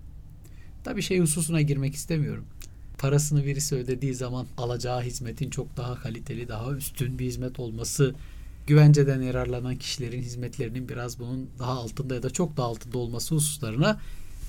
Tabii 0.85 1.03
şey 1.03 1.21
hususuna 1.21 1.61
girmek 1.61 1.95
istemiyorum. 1.95 2.45
Parasını 2.99 3.45
birisi 3.47 3.75
ödediği 3.75 4.15
zaman 4.15 4.47
alacağı 4.59 5.03
hizmetin 5.03 5.51
çok 5.51 5.77
daha 5.77 5.95
kaliteli, 5.95 6.49
daha 6.49 6.73
üstün 6.73 7.19
bir 7.19 7.27
hizmet 7.27 7.61
olması, 7.61 8.15
güvenceden 8.67 9.23
yararlanan 9.23 9.77
kişilerin 9.77 10.23
hizmetlerinin 10.23 10.89
biraz 10.89 11.19
bunun 11.19 11.47
daha 11.59 11.73
altında 11.73 12.15
ya 12.15 12.23
da 12.23 12.31
çok 12.31 12.57
daha 12.57 12.67
altında 12.67 12.99
olması 12.99 13.35
hususlarına 13.35 14.01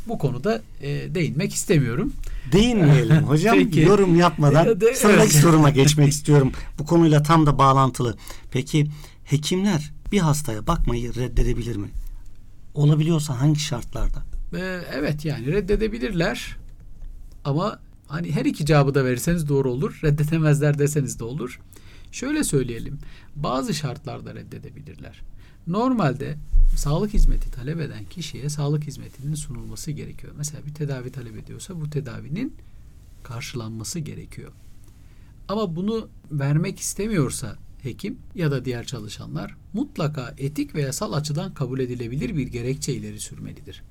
bu 0.08 0.18
konuda 0.18 0.62
e, 0.82 1.16
değinmek 1.16 1.54
istemiyorum. 1.54 2.14
Değinmeyelim 2.52 3.16
hocam. 3.28 3.56
Peki. 3.58 3.80
Yorum 3.80 4.16
yapmadan 4.16 4.66
Ya 4.66 4.82
da- 4.82 4.96
sıradaki 4.96 5.38
soruma 5.38 5.70
geçmek 5.70 6.10
istiyorum. 6.10 6.52
Bu 6.80 6.86
konuyla 6.86 7.24
tam 7.24 7.46
da 7.46 7.58
bağlantılı. 7.58 8.18
Peki 8.52 8.88
hekimler 9.26 9.92
bir 10.12 10.20
hastaya 10.20 10.68
bakmayı 10.68 11.16
reddedebilir 11.16 11.76
mi? 11.76 11.88
Olabiliyorsa 12.74 13.40
hangi 13.40 13.60
şartlarda? 13.60 14.24
Ee, 14.54 14.82
evet 14.94 15.26
yani 15.26 15.46
reddedebilirler 15.46 16.58
ama 17.46 17.80
hani 18.10 18.32
her 18.32 18.45
iki 18.45 18.65
cevabı 18.65 18.95
da 18.95 19.06
verirseniz 19.06 19.50
doğru 19.50 19.72
olur. 19.72 20.00
Reddetemezler 20.04 20.80
deseniz 20.80 21.19
de 21.19 21.24
olur. 21.24 21.60
Şöyle 22.12 22.43
söyleyelim. 22.43 23.00
Bazı 23.36 23.74
şartlarda 23.74 24.36
reddedebilirler. 24.36 25.22
Normalde 25.67 26.38
sağlık 26.78 27.13
hizmeti 27.13 27.52
talep 27.52 27.80
eden 27.80 28.06
kişiye 28.06 28.50
sağlık 28.50 28.84
hizmetinin 28.84 29.36
sunulması 29.36 29.91
gerekiyor. 29.91 30.34
Mesela 30.38 30.65
bir 30.65 30.74
tedavi 30.74 31.12
talep 31.12 31.38
ediyorsa 31.38 31.82
bu 31.82 31.89
tedavinin 31.89 32.54
karşılanması 33.24 34.00
gerekiyor. 34.00 34.52
Ama 35.48 35.76
bunu 35.76 36.10
vermek 36.32 36.80
istemiyorsa 36.80 37.56
hekim 37.84 38.17
ya 38.36 38.52
da 38.52 38.65
diğer 38.65 38.86
çalışanlar 38.86 39.56
mutlaka 39.74 40.36
etik 40.38 40.76
ve 40.76 40.82
yasal 40.82 41.13
açıdan 41.13 41.54
kabul 41.54 41.80
edilebilir 41.80 42.38
bir 42.38 42.48
gerekçe 42.48 42.93
ileri 42.93 43.19
sürmelidir. 43.19 43.84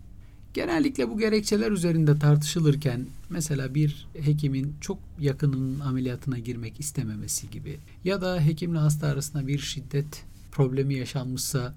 Genellikle 0.58 1.08
bu 1.08 1.18
gerekçeler 1.18 1.72
üzerinde 1.72 2.18
tartışılırken 2.18 3.06
mesela 3.30 3.74
bir 3.74 4.06
hekimin 4.20 4.74
çok 4.80 4.98
yakınının 5.20 5.80
ameliyatına 5.80 6.38
girmek 6.38 6.80
istememesi 6.80 7.50
gibi 7.50 7.78
ya 8.04 8.20
da 8.20 8.40
hekimle 8.40 8.78
hasta 8.78 9.06
arasında 9.06 9.46
bir 9.46 9.58
şiddet 9.58 10.24
problemi 10.52 10.94
yaşanmışsa 10.94 11.74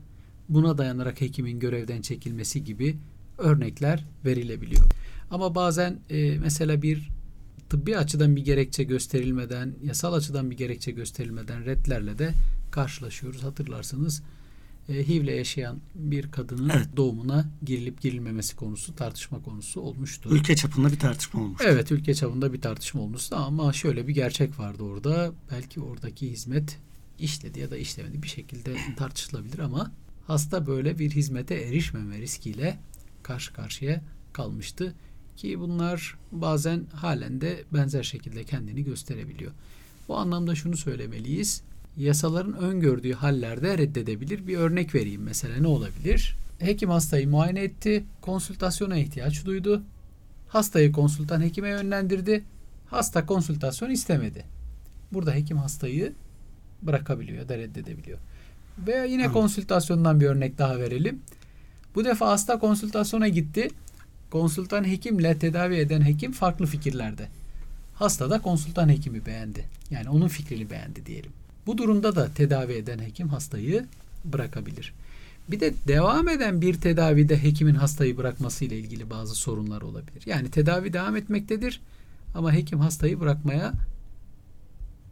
buna 0.49 0.77
dayanarak 0.77 1.21
hekimin 1.21 1.59
görevden 1.59 2.01
çekilmesi 2.01 2.63
gibi 2.63 2.97
örnekler 3.37 4.05
verilebiliyor. 4.25 4.85
Ama 5.31 5.55
bazen 5.55 5.99
e, 6.09 6.37
mesela 6.39 6.81
bir 6.81 7.09
tıbbi 7.69 7.97
açıdan 7.97 8.35
bir 8.35 8.45
gerekçe 8.45 8.83
gösterilmeden, 8.83 9.73
yasal 9.83 10.13
açıdan 10.13 10.51
bir 10.51 10.57
gerekçe 10.57 10.91
gösterilmeden 10.91 11.65
redlerle 11.65 12.19
de 12.19 12.33
karşılaşıyoruz. 12.71 13.43
Hatırlarsanız 13.43 14.23
e, 14.89 15.07
HIV'le 15.07 15.27
yaşayan 15.37 15.79
bir 15.95 16.31
kadının 16.31 16.69
Evet. 16.69 16.87
doğumuna 16.95 17.45
girilip 17.65 18.01
girilmemesi 18.01 18.55
konusu 18.55 18.95
tartışma 18.95 19.41
konusu 19.41 19.81
olmuştu. 19.81 20.29
Ülke 20.31 20.55
çapında 20.55 20.91
bir 20.91 20.99
tartışma 20.99 21.41
olmuş. 21.41 21.61
Evet 21.65 21.91
ülke 21.91 22.13
çapında 22.13 22.53
bir 22.53 22.61
tartışma 22.61 23.01
olmuştu 23.01 23.35
ama 23.35 23.73
şöyle 23.73 24.07
bir 24.07 24.13
gerçek 24.13 24.59
vardı 24.59 24.83
orada. 24.83 25.31
Belki 25.51 25.81
oradaki 25.81 26.31
hizmet 26.31 26.77
işledi 27.19 27.59
ya 27.59 27.71
da 27.71 27.77
işlemedi 27.77 28.23
bir 28.23 28.27
şekilde 28.27 28.75
tartışılabilir 28.97 29.59
ama 29.59 29.91
hasta 30.27 30.67
böyle 30.67 30.99
bir 30.99 31.11
hizmete 31.11 31.55
erişmeme 31.55 32.17
riskiyle 32.17 32.79
karşı 33.23 33.53
karşıya 33.53 34.01
kalmıştı. 34.33 34.95
Ki 35.37 35.59
bunlar 35.59 36.17
bazen 36.31 36.85
halen 36.93 37.41
de 37.41 37.63
benzer 37.73 38.03
şekilde 38.03 38.43
kendini 38.43 38.83
gösterebiliyor. 38.83 39.51
Bu 40.07 40.17
anlamda 40.17 40.55
şunu 40.55 40.77
söylemeliyiz. 40.77 41.61
Yasaların 41.97 42.53
öngördüğü 42.53 43.13
hallerde 43.13 43.77
reddedebilir. 43.77 44.47
Bir 44.47 44.57
örnek 44.57 44.95
vereyim 44.95 45.21
mesela 45.21 45.57
ne 45.57 45.67
olabilir? 45.67 46.35
Hekim 46.59 46.89
hastayı 46.89 47.29
muayene 47.29 47.63
etti, 47.63 48.03
konsültasyona 48.21 48.97
ihtiyaç 48.97 49.45
duydu. 49.45 49.83
Hastayı 50.47 50.91
konsültan 50.91 51.41
hekime 51.41 51.69
yönlendirdi. 51.69 52.43
Hasta 52.87 53.25
konsültasyon 53.25 53.89
istemedi. 53.89 54.45
Burada 55.13 55.33
hekim 55.33 55.57
hastayı 55.57 56.13
bırakabiliyor 56.81 57.37
ya 57.37 57.49
da 57.49 57.57
reddedebiliyor. 57.57 58.19
Veya 58.87 59.05
yine 59.05 59.21
Anladım. 59.21 59.41
konsültasyondan 59.41 60.19
bir 60.19 60.25
örnek 60.25 60.57
daha 60.57 60.79
verelim. 60.79 61.21
Bu 61.95 62.05
defa 62.05 62.27
hasta 62.27 62.59
konsültasyona 62.59 63.27
gitti. 63.27 63.67
Konsültan 64.29 64.87
hekimle 64.87 65.39
tedavi 65.39 65.75
eden 65.75 66.05
hekim 66.05 66.31
farklı 66.31 66.65
fikirlerde. 66.65 67.27
Hasta 67.93 68.29
da 68.29 68.41
konsültan 68.41 68.89
hekimi 68.89 69.25
beğendi. 69.25 69.65
Yani 69.89 70.09
onun 70.09 70.27
fikrini 70.27 70.69
beğendi 70.69 71.05
diyelim. 71.05 71.31
Bu 71.65 71.77
durumda 71.77 72.15
da 72.15 72.29
tedavi 72.33 72.73
eden 72.73 72.99
hekim 72.99 73.29
hastayı 73.29 73.85
bırakabilir. 74.25 74.93
Bir 75.47 75.59
de 75.59 75.73
devam 75.87 76.29
eden 76.29 76.61
bir 76.61 76.73
tedavide 76.73 77.43
hekimin 77.43 77.75
hastayı 77.75 78.17
bırakması 78.17 78.65
ile 78.65 78.79
ilgili 78.79 79.09
bazı 79.09 79.35
sorunlar 79.35 79.81
olabilir. 79.81 80.23
Yani 80.25 80.51
tedavi 80.51 80.93
devam 80.93 81.15
etmektedir 81.15 81.81
ama 82.35 82.53
hekim 82.53 82.79
hastayı 82.79 83.19
bırakmaya 83.19 83.73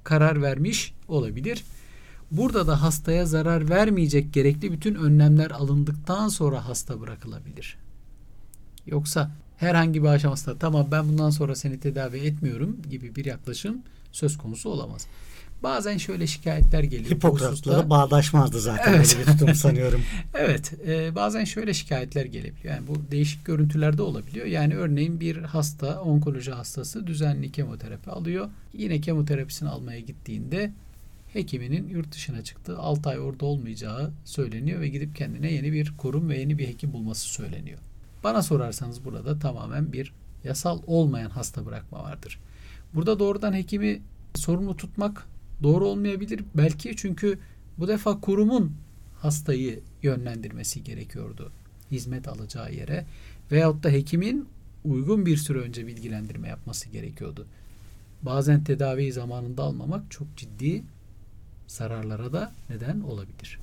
karar 0.03 0.41
vermiş 0.41 0.93
olabilir. 1.07 1.63
Burada 2.31 2.67
da 2.67 2.81
hastaya 2.81 3.25
zarar 3.25 3.69
vermeyecek 3.69 4.33
gerekli 4.33 4.71
bütün 4.71 4.95
önlemler 4.95 5.51
alındıktan 5.51 6.27
sonra 6.27 6.67
hasta 6.67 7.01
bırakılabilir. 7.01 7.77
Yoksa 8.87 9.31
herhangi 9.57 10.03
bir 10.03 10.07
aşamasında 10.07 10.57
tamam 10.57 10.87
ben 10.91 11.07
bundan 11.07 11.29
sonra 11.29 11.55
seni 11.55 11.79
tedavi 11.79 12.17
etmiyorum 12.17 12.77
gibi 12.89 13.15
bir 13.15 13.25
yaklaşım 13.25 13.77
söz 14.11 14.37
konusu 14.37 14.69
olamaz. 14.69 15.07
Bazen 15.63 15.97
şöyle 15.97 16.27
şikayetler 16.27 16.83
geliyor. 16.83 17.11
bu 17.11 17.15
Hipokrat'la 17.15 17.51
hususta. 17.51 17.71
da 17.77 17.89
bağdaşmazdı 17.89 18.59
zaten 18.59 18.93
Evet. 18.93 19.15
böyle 19.17 19.27
bir 19.27 19.31
tutum 19.37 19.55
sanıyorum. 19.55 20.01
Evet, 20.33 20.73
e, 20.87 21.15
bazen 21.15 21.43
şöyle 21.43 21.73
şikayetler 21.73 22.25
gelebiliyor. 22.25 22.73
Yani 22.75 22.87
bu 22.87 23.11
değişik 23.11 23.45
görüntülerde 23.45 24.01
olabiliyor. 24.01 24.45
Yani 24.45 24.75
örneğin 24.75 25.19
bir 25.19 25.37
hasta, 25.37 26.01
onkoloji 26.01 26.51
hastası 26.51 27.07
düzenli 27.07 27.51
kemoterapi 27.51 28.09
alıyor. 28.09 28.49
Yine 28.73 29.01
kemoterapisini 29.01 29.69
almaya 29.69 29.99
gittiğinde 29.99 30.71
hekiminin 31.33 31.87
yurt 31.89 32.11
dışına 32.11 32.43
çıktığı 32.43 32.77
6 32.79 33.09
ay 33.09 33.19
orada 33.19 33.45
olmayacağı 33.45 34.11
söyleniyor 34.25 34.81
ve 34.81 34.87
gidip 34.87 35.15
kendine 35.15 35.51
yeni 35.53 35.71
bir 35.73 35.93
kurum 35.97 36.29
ve 36.29 36.37
yeni 36.39 36.57
bir 36.57 36.67
hekim 36.67 36.93
bulması 36.93 37.25
söyleniyor. 37.29 37.79
Bana 38.23 38.41
sorarsanız 38.41 39.05
burada 39.05 39.39
tamamen 39.39 39.93
bir 39.93 40.13
yasal 40.43 40.79
olmayan 40.87 41.29
hasta 41.29 41.65
bırakma 41.65 42.03
vardır. 42.03 42.39
Burada 42.93 43.19
doğrudan 43.19 43.53
hekimi 43.53 44.01
sorumlu 44.35 44.77
tutmak 44.77 45.27
doğru 45.63 45.87
olmayabilir. 45.87 46.43
Belki 46.55 46.95
çünkü 46.97 47.39
bu 47.77 47.87
defa 47.87 48.19
kurumun 48.19 48.71
hastayı 49.21 49.79
yönlendirmesi 50.03 50.83
gerekiyordu 50.83 51.51
hizmet 51.91 52.27
alacağı 52.27 52.73
yere 52.73 53.05
veyahut 53.51 53.83
da 53.83 53.89
hekimin 53.89 54.47
uygun 54.85 55.25
bir 55.25 55.37
süre 55.37 55.59
önce 55.59 55.87
bilgilendirme 55.87 56.47
yapması 56.47 56.89
gerekiyordu. 56.89 57.45
Bazen 58.21 58.63
tedaviyi 58.63 59.13
zamanında 59.13 59.63
almamak 59.63 60.11
çok 60.11 60.37
ciddi 60.37 60.83
zararlara 61.67 62.33
da 62.33 62.51
neden 62.69 63.01
olabilir. 63.01 63.59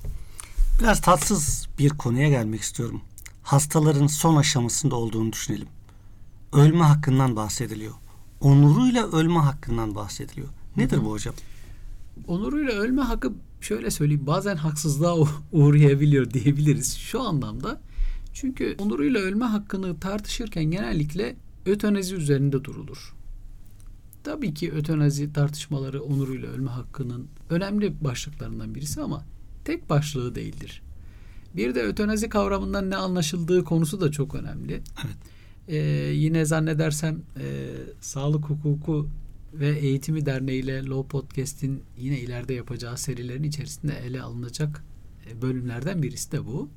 Biraz 0.79 1.01
tatsız 1.01 1.67
bir 1.79 1.89
konuya 1.89 2.29
gelmek 2.29 2.61
istiyorum. 2.61 3.01
Hastaların 3.43 4.07
son 4.07 4.35
aşamasında 4.35 4.95
olduğunu 4.95 5.33
düşünelim. 5.33 5.67
Ölme 6.53 6.83
hakkından 6.83 7.35
bahsediliyor. 7.35 7.93
Onuruyla 8.41 9.11
ölme 9.11 9.39
hakkından 9.39 9.95
bahsediliyor. 9.95 10.47
Nedir 10.77 11.05
bu 11.05 11.11
hocam? 11.11 11.35
Onuruyla 12.27 12.73
ölme 12.73 13.01
hakkı 13.01 13.33
şöyle 13.61 13.91
söyleyeyim 13.91 14.27
bazen 14.27 14.55
haksızlığa 14.55 15.15
uğrayabiliyor 15.51 16.31
diyebiliriz 16.31 16.97
şu 16.97 17.21
anlamda. 17.21 17.81
Çünkü 18.33 18.75
onuruyla 18.79 19.19
ölme 19.19 19.45
hakkını 19.45 19.99
tartışırken 19.99 20.63
genellikle 20.63 21.35
ötenazi 21.65 22.15
üzerinde 22.15 22.63
durulur. 22.63 23.15
Tabii 24.23 24.53
ki 24.53 24.71
ötenazi 24.71 25.33
tartışmaları 25.33 26.01
onuruyla 26.01 26.49
ölme 26.49 26.69
hakkının 26.69 27.27
önemli 27.49 28.03
başlıklarından 28.03 28.75
birisi 28.75 29.01
ama 29.01 29.23
tek 29.65 29.89
başlığı 29.89 30.35
değildir. 30.35 30.81
Bir 31.55 31.75
de 31.75 31.83
ötenazi 31.83 32.29
kavramından 32.29 32.89
ne 32.89 32.95
anlaşıldığı 32.95 33.63
konusu 33.63 34.01
da 34.01 34.11
çok 34.11 34.35
önemli. 34.35 34.73
Evet. 34.73 35.17
Ee, 35.67 35.77
yine 36.13 36.45
zannedersem 36.45 37.21
e, 37.39 37.45
sağlık 38.01 38.45
hukuku 38.45 39.07
ve 39.53 39.77
eğitimi 39.77 40.25
derneği 40.25 40.63
ile 40.63 40.85
Law 40.85 41.07
Podcast'in 41.07 41.83
yine 41.97 42.19
ileride 42.19 42.53
yapacağı 42.53 42.97
serilerin 42.97 43.43
içerisinde 43.43 43.93
ele 44.05 44.21
alınacak 44.21 44.83
e, 45.31 45.41
bölümlerden 45.41 46.03
birisi 46.03 46.31
de 46.31 46.45
bu. 46.45 46.69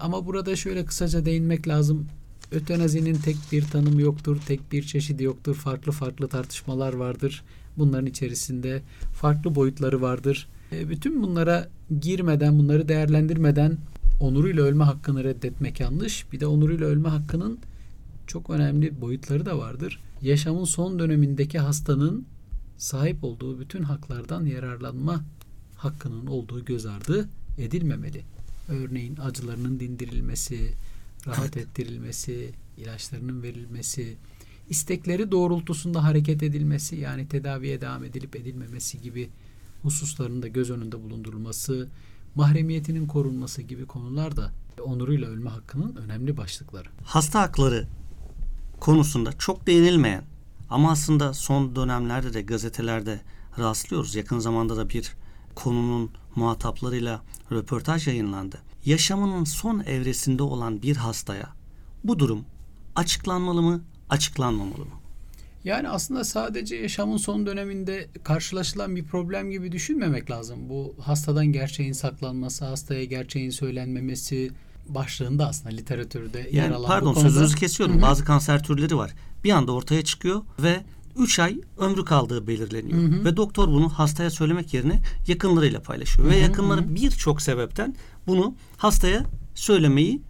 Ama 0.00 0.26
burada 0.26 0.56
şöyle 0.56 0.84
kısaca 0.84 1.24
değinmek 1.24 1.68
lazım. 1.68 2.06
Ötenazinin 2.52 3.14
tek 3.14 3.36
bir 3.52 3.62
tanımı 3.62 4.02
yoktur, 4.02 4.40
tek 4.46 4.72
bir 4.72 4.82
çeşidi 4.82 5.24
yoktur. 5.24 5.54
Farklı 5.54 5.92
farklı 5.92 6.28
tartışmalar 6.28 6.92
vardır. 6.92 7.44
Bunların 7.78 8.06
içerisinde 8.06 8.82
farklı 9.12 9.54
boyutları 9.54 10.02
vardır. 10.02 10.48
E, 10.72 10.88
bütün 10.88 11.22
bunlara 11.22 11.68
girmeden, 12.00 12.58
bunları 12.58 12.88
değerlendirmeden 12.88 13.78
onuruyla 14.20 14.62
ölme 14.62 14.84
hakkını 14.84 15.24
reddetmek 15.24 15.80
yanlış. 15.80 16.32
Bir 16.32 16.40
de 16.40 16.46
onuruyla 16.46 16.86
ölme 16.86 17.08
hakkının 17.08 17.58
çok 18.26 18.50
önemli 18.50 19.00
boyutları 19.00 19.46
da 19.46 19.58
vardır. 19.58 20.00
Yaşamın 20.24 20.64
son 20.64 20.98
dönemindeki 20.98 21.58
hastanın 21.58 22.26
sahip 22.78 23.24
olduğu 23.24 23.60
bütün 23.60 23.82
haklardan 23.82 24.46
yararlanma 24.46 25.24
hakkının 25.76 26.26
olduğu 26.26 26.64
göz 26.64 26.86
ardı 26.86 27.28
edilmemeli. 27.58 28.24
Örneğin 28.68 29.16
acılarının 29.16 29.80
dindirilmesi, 29.80 30.70
rahat 31.26 31.56
ettirilmesi, 31.56 32.50
ilaçlarının 32.78 33.42
verilmesi, 33.42 34.16
istekleri 34.70 35.30
doğrultusunda 35.30 36.04
hareket 36.04 36.42
edilmesi 36.42 36.96
yani 36.96 37.28
tedaviye 37.28 37.80
devam 37.80 38.04
edilip 38.04 38.36
edilmemesi 38.36 39.02
gibi 39.02 39.30
hususların 39.82 40.42
da 40.42 40.48
göz 40.48 40.70
önünde 40.70 41.02
bulundurulması, 41.02 41.88
mahremiyetinin 42.34 43.06
korunması 43.06 43.62
gibi 43.62 43.86
konular 43.86 44.36
da 44.36 44.52
onuruyla 44.84 45.28
ölme 45.28 45.50
hakkının 45.50 45.96
önemli 45.96 46.36
başlıkları. 46.36 46.88
Hasta 47.04 47.40
hakları 47.40 47.86
konusunda 48.80 49.32
çok 49.32 49.66
değinilmeyen 49.66 50.24
ama 50.70 50.90
aslında 50.90 51.34
son 51.34 51.76
dönemlerde 51.76 52.34
de 52.34 52.42
gazetelerde 52.42 53.20
rastlıyoruz. 53.58 54.14
Yakın 54.14 54.38
zamanda 54.38 54.76
da 54.76 54.88
bir 54.88 55.12
konunun 55.54 56.10
muhataplarıyla 56.36 57.22
röportaj 57.52 58.08
yayınlandı. 58.08 58.58
Yaşamının 58.84 59.44
son 59.44 59.80
evresinde 59.80 60.42
olan 60.42 60.82
bir 60.82 60.96
hastaya 60.96 61.48
bu 62.04 62.18
durum 62.18 62.44
açıklanmalı 62.96 63.62
mı, 63.62 63.84
açıklanmamalı 64.08 64.84
mı? 64.84 64.94
Yani 65.64 65.88
aslında 65.88 66.24
sadece 66.24 66.76
yaşamın 66.76 67.16
son 67.16 67.46
döneminde 67.46 68.08
karşılaşılan 68.24 68.96
bir 68.96 69.04
problem 69.04 69.50
gibi 69.50 69.72
düşünmemek 69.72 70.30
lazım. 70.30 70.68
Bu 70.68 70.94
hastadan 71.00 71.46
gerçeğin 71.46 71.92
saklanması, 71.92 72.64
hastaya 72.64 73.04
gerçeğin 73.04 73.50
söylenmemesi 73.50 74.50
başlığında 74.88 75.48
aslında 75.48 75.74
literatürde 75.74 76.38
yani, 76.38 76.56
yer 76.56 76.70
alan 76.70 76.88
pardon 76.88 77.14
konuda. 77.14 77.30
sözünüzü 77.30 77.56
kesiyorum. 77.56 77.94
Hı 77.94 77.98
hı. 77.98 78.02
Bazı 78.02 78.24
kanser 78.24 78.62
türleri 78.62 78.96
var. 78.96 79.14
Bir 79.44 79.50
anda 79.50 79.72
ortaya 79.72 80.04
çıkıyor 80.04 80.42
ve 80.62 80.80
3 81.16 81.38
ay 81.38 81.60
ömrü 81.78 82.04
kaldığı 82.04 82.46
belirleniyor. 82.46 82.98
Hı 82.98 83.06
hı. 83.06 83.24
Ve 83.24 83.36
doktor 83.36 83.68
bunu 83.68 83.88
hastaya 83.88 84.30
söylemek 84.30 84.74
yerine 84.74 85.00
yakınlarıyla 85.26 85.82
paylaşıyor. 85.82 86.28
Ve 86.28 86.32
Hı 86.32 86.36
hı, 86.36 86.42
yakınları 86.42 86.80
hı. 86.80 86.94
birçok 86.94 87.42
sebepten 87.42 87.94
bunu 88.26 88.54
hastaya 88.76 89.24
söylemeyi 89.54 90.22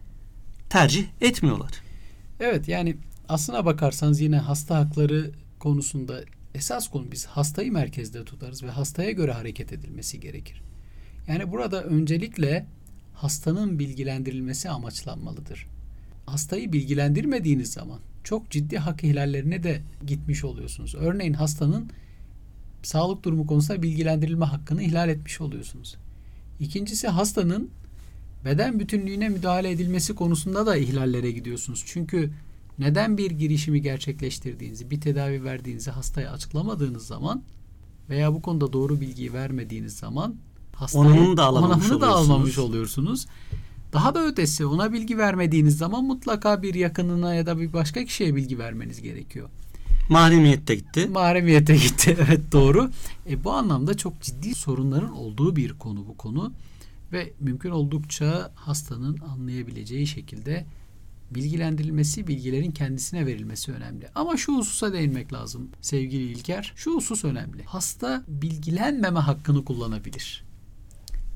tercih 0.71 1.07
etmiyorlar. 1.21 1.71
Evet 2.40 2.69
yani 2.69 2.97
aslına 3.29 3.64
bakarsanız 3.64 4.21
yine 4.21 4.38
hasta 4.38 4.77
hakları 4.77 5.31
konusunda 5.59 6.21
esas 6.55 6.88
konu 6.88 7.12
biz 7.12 7.27
hastayı 7.27 7.73
merkezde 7.73 8.25
tutarız 8.25 8.62
ve 8.62 8.71
hastaya 8.71 9.11
göre 9.11 9.33
hareket 9.33 9.73
edilmesi 9.73 10.21
gerekir. 10.21 10.62
Yani 11.29 11.53
burada 11.53 11.83
öncelikle 11.85 12.67
hastanın 13.14 13.79
bilgilendirilmesi 13.79 14.70
amaçlanmalıdır. 14.70 15.66
Hastayı 16.27 16.72
bilgilendirmediğiniz 16.72 17.72
zaman 17.72 17.98
çok 18.24 18.50
ciddi 18.50 18.79
hak 18.79 19.05
ihlallerine 19.05 19.62
de 19.62 19.83
gitmiş 20.07 20.44
oluyorsunuz. 20.44 20.94
Örneğin 20.94 21.33
hastanın 21.33 21.90
sağlık 22.83 23.24
durumu 23.24 23.46
konusunda 23.46 23.83
bilgilendirilme 23.83 24.44
hakkını 24.44 24.83
ihlal 24.83 25.09
etmiş 25.09 25.40
oluyorsunuz. 25.40 25.96
İkincisi 26.61 27.09
hastanın 27.09 27.70
beden 28.44 28.81
bütünlüğüne 28.81 29.29
müdahale 29.29 29.70
edilmesi 29.70 30.14
konusunda 30.14 30.66
da 30.66 30.77
ihlallere 30.77 31.31
gidiyorsunuz. 31.31 31.83
Çünkü 31.87 32.31
neden 32.79 33.18
bir 33.18 33.31
girişimi 33.31 33.83
gerçekleştirdiğinizi, 33.83 34.90
bir 34.90 35.00
tedavi 35.00 35.44
verdiğinizi 35.44 35.90
hastaya 35.90 36.33
açıklamadığınız 36.33 37.07
zaman 37.07 37.42
veya 38.11 38.35
bu 38.35 38.42
konuda 38.42 38.72
doğru 38.72 39.00
bilgiyi 39.00 39.33
vermediğiniz 39.33 39.96
zaman 39.96 40.37
hastayı 40.74 41.04
Onamını 41.04 41.37
da 41.37 41.44
alamamış 41.44 41.87
onamını 41.87 42.00
da 42.00 42.08
almamış 42.08 42.58
oluyorsunuz. 42.58 43.26
Daha 43.92 44.14
da 44.14 44.26
ötesi 44.26 44.66
ona 44.66 44.92
bilgi 44.92 45.18
vermediğiniz 45.18 45.78
zaman 45.78 46.04
mutlaka 46.04 46.62
bir 46.62 46.74
yakınına 46.74 47.34
ya 47.34 47.46
da 47.46 47.60
bir 47.60 47.72
başka 47.72 48.04
kişiye 48.04 48.34
bilgi 48.34 48.58
vermeniz 48.58 49.02
gerekiyor. 49.02 49.48
Mahremiyette 50.08 50.74
gitti. 50.74 51.06
Mahremiyete 51.06 51.76
gitti. 51.76 52.16
Evet 52.26 52.52
doğru. 52.52 52.90
E, 53.28 53.44
bu 53.44 53.52
anlamda 53.52 53.96
çok 53.96 54.20
ciddi 54.20 54.54
sorunların 54.54 55.12
olduğu 55.12 55.56
bir 55.56 55.72
konu 55.72 56.06
bu 56.08 56.16
konu. 56.16 56.52
Ve 57.12 57.32
mümkün 57.40 57.70
oldukça 57.70 58.52
hastanın 58.54 59.18
anlayabileceği 59.18 60.06
şekilde 60.06 60.66
bilgilendirilmesi, 61.30 62.26
bilgilerin 62.26 62.70
kendisine 62.70 63.26
verilmesi 63.26 63.72
önemli. 63.72 64.08
Ama 64.14 64.37
şu 64.37 64.56
hususa 64.56 64.92
değinmek 64.92 65.32
lazım 65.32 65.68
sevgili 65.80 66.22
İlker. 66.22 66.72
Şu 66.76 66.94
husus 66.94 67.24
önemli. 67.24 67.64
Hasta 67.64 68.24
bilgilenmeme 68.28 69.20
hakkını 69.20 69.64
kullanabilir. 69.64 70.43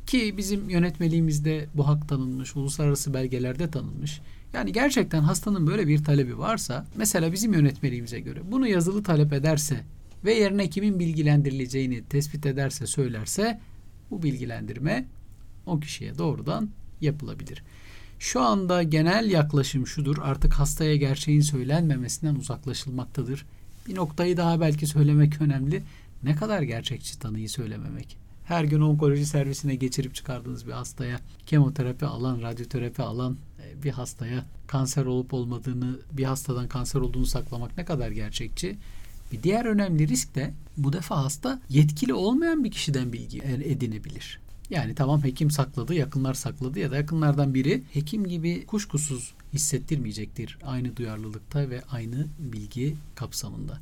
Ki 0.08 0.34
bizim 0.36 0.70
yönetmeliğimizde 0.70 1.66
bu 1.74 1.88
hak 1.88 2.08
tanınmış, 2.08 2.56
uluslararası 2.56 3.14
belgelerde 3.14 3.70
tanınmış. 3.70 4.20
Yani 4.52 4.72
gerçekten 4.72 5.20
hastanın 5.20 5.66
böyle 5.66 5.88
bir 5.88 6.04
talebi 6.04 6.38
varsa, 6.38 6.86
mesela 6.96 7.32
bizim 7.32 7.52
yönetmeliğimize 7.52 8.20
göre 8.20 8.40
bunu 8.50 8.68
yazılı 8.68 9.02
talep 9.02 9.32
ederse 9.32 9.80
ve 10.24 10.34
yerine 10.34 10.70
kimin 10.70 10.98
bilgilendirileceğini 10.98 12.04
tespit 12.04 12.46
ederse, 12.46 12.86
söylerse 12.86 13.60
bu 14.10 14.22
bilgilendirme 14.22 15.04
o 15.66 15.80
kişiye 15.80 16.18
doğrudan 16.18 16.70
yapılabilir. 17.00 17.62
Şu 18.18 18.40
anda 18.40 18.82
genel 18.82 19.30
yaklaşım 19.30 19.86
şudur. 19.86 20.16
Artık 20.22 20.52
hastaya 20.52 20.96
gerçeğin 20.96 21.40
söylenmemesinden 21.40 22.34
uzaklaşılmaktadır. 22.34 23.46
Bir 23.86 23.94
noktayı 23.94 24.36
daha 24.36 24.60
belki 24.60 24.86
söylemek 24.86 25.40
önemli. 25.40 25.82
Ne 26.22 26.36
kadar 26.36 26.62
gerçekçi 26.62 27.18
tanıyı 27.18 27.48
söylememek. 27.48 28.27
Her 28.48 28.64
gün 28.64 28.80
onkoloji 28.80 29.26
servisine 29.26 29.74
geçirip 29.74 30.14
çıkardığınız 30.14 30.66
bir 30.66 30.72
hastaya 30.72 31.20
kemoterapi 31.46 32.06
alan, 32.06 32.42
radyoterapi 32.42 33.02
alan 33.02 33.36
e, 33.62 33.82
bir 33.82 33.90
hastaya 33.90 34.44
kanser 34.66 35.04
olup 35.04 35.34
olmadığını, 35.34 35.98
bir 36.12 36.24
hastadan 36.24 36.68
kanser 36.68 37.00
olduğunu 37.00 37.26
saklamak 37.26 37.76
ne 37.76 37.84
kadar 37.84 38.10
gerçekçi? 38.10 38.76
Bir 39.32 39.42
diğer 39.42 39.64
önemli 39.64 40.08
risk 40.08 40.34
de 40.34 40.54
bu 40.76 40.92
defa 40.92 41.24
hasta 41.24 41.60
yetkili 41.68 42.14
olmayan 42.14 42.64
bir 42.64 42.70
kişiden 42.70 43.12
bilgi 43.12 43.38
edinebilir. 43.64 44.40
Yani 44.70 44.94
tamam 44.94 45.24
hekim 45.24 45.50
sakladı, 45.50 45.94
yakınlar 45.94 46.34
sakladı 46.34 46.78
ya 46.78 46.90
da 46.90 46.96
yakınlardan 46.96 47.54
biri 47.54 47.82
hekim 47.92 48.26
gibi 48.26 48.66
kuşkusuz 48.66 49.32
hissettirmeyecektir 49.52 50.58
aynı 50.66 50.96
duyarlılıkta 50.96 51.70
ve 51.70 51.82
aynı 51.90 52.26
bilgi 52.38 52.96
kapsamında. 53.14 53.80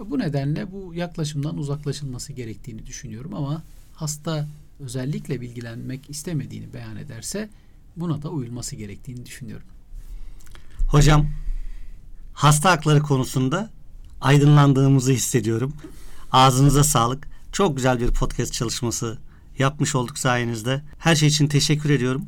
Bu 0.00 0.18
nedenle 0.18 0.72
bu 0.72 0.94
yaklaşımdan 0.94 1.58
uzaklaşılması 1.58 2.32
gerektiğini 2.32 2.86
düşünüyorum 2.86 3.34
ama 3.34 3.62
hasta 3.98 4.46
özellikle 4.80 5.40
bilgilenmek 5.40 6.10
istemediğini 6.10 6.72
beyan 6.74 6.96
ederse 6.96 7.48
buna 7.96 8.22
da 8.22 8.28
uyulması 8.28 8.76
gerektiğini 8.76 9.26
düşünüyorum. 9.26 9.66
Hocam 10.88 11.26
hasta 12.32 12.70
hakları 12.70 13.02
konusunda 13.02 13.70
aydınlandığımızı 14.20 15.12
hissediyorum. 15.12 15.72
Ağzınıza 16.32 16.84
sağlık. 16.84 17.28
Çok 17.52 17.76
güzel 17.76 18.00
bir 18.00 18.08
podcast 18.10 18.52
çalışması 18.52 19.18
yapmış 19.58 19.94
olduk 19.94 20.18
sayenizde. 20.18 20.82
Her 20.98 21.14
şey 21.16 21.28
için 21.28 21.48
teşekkür 21.48 21.90
ediyorum. 21.90 22.24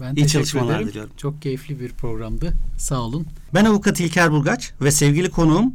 Ben 0.00 0.10
İyi 0.10 0.14
teşekkür 0.14 0.28
çalışmalar 0.32 0.74
ederim. 0.74 0.88
diliyorum. 0.88 1.12
Çok 1.16 1.42
keyifli 1.42 1.80
bir 1.80 1.92
programdı. 1.92 2.54
Sağ 2.78 3.00
olun. 3.00 3.26
Ben 3.54 3.64
avukat 3.64 4.00
İlker 4.00 4.32
Burgaç 4.32 4.72
ve 4.80 4.90
sevgili 4.90 5.30
konuğum 5.30 5.74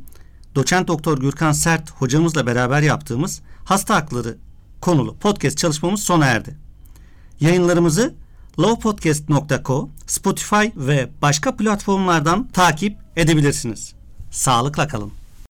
doçent 0.56 0.88
doktor 0.88 1.20
Gürkan 1.20 1.52
Sert 1.52 1.92
hocamızla 1.92 2.46
beraber 2.46 2.82
yaptığımız 2.82 3.42
hasta 3.66 3.96
hakları 3.96 4.38
konulu 4.82 5.18
podcast 5.18 5.58
çalışmamız 5.58 6.04
sona 6.04 6.26
erdi. 6.26 6.58
Yayınlarımızı 7.40 8.14
lowpodcast.co, 8.60 9.90
Spotify 10.08 10.66
ve 10.76 11.10
başka 11.22 11.56
platformlardan 11.56 12.48
takip 12.48 12.98
edebilirsiniz. 13.16 13.94
Sağlıkla 14.32 14.88
kalın. 14.88 15.19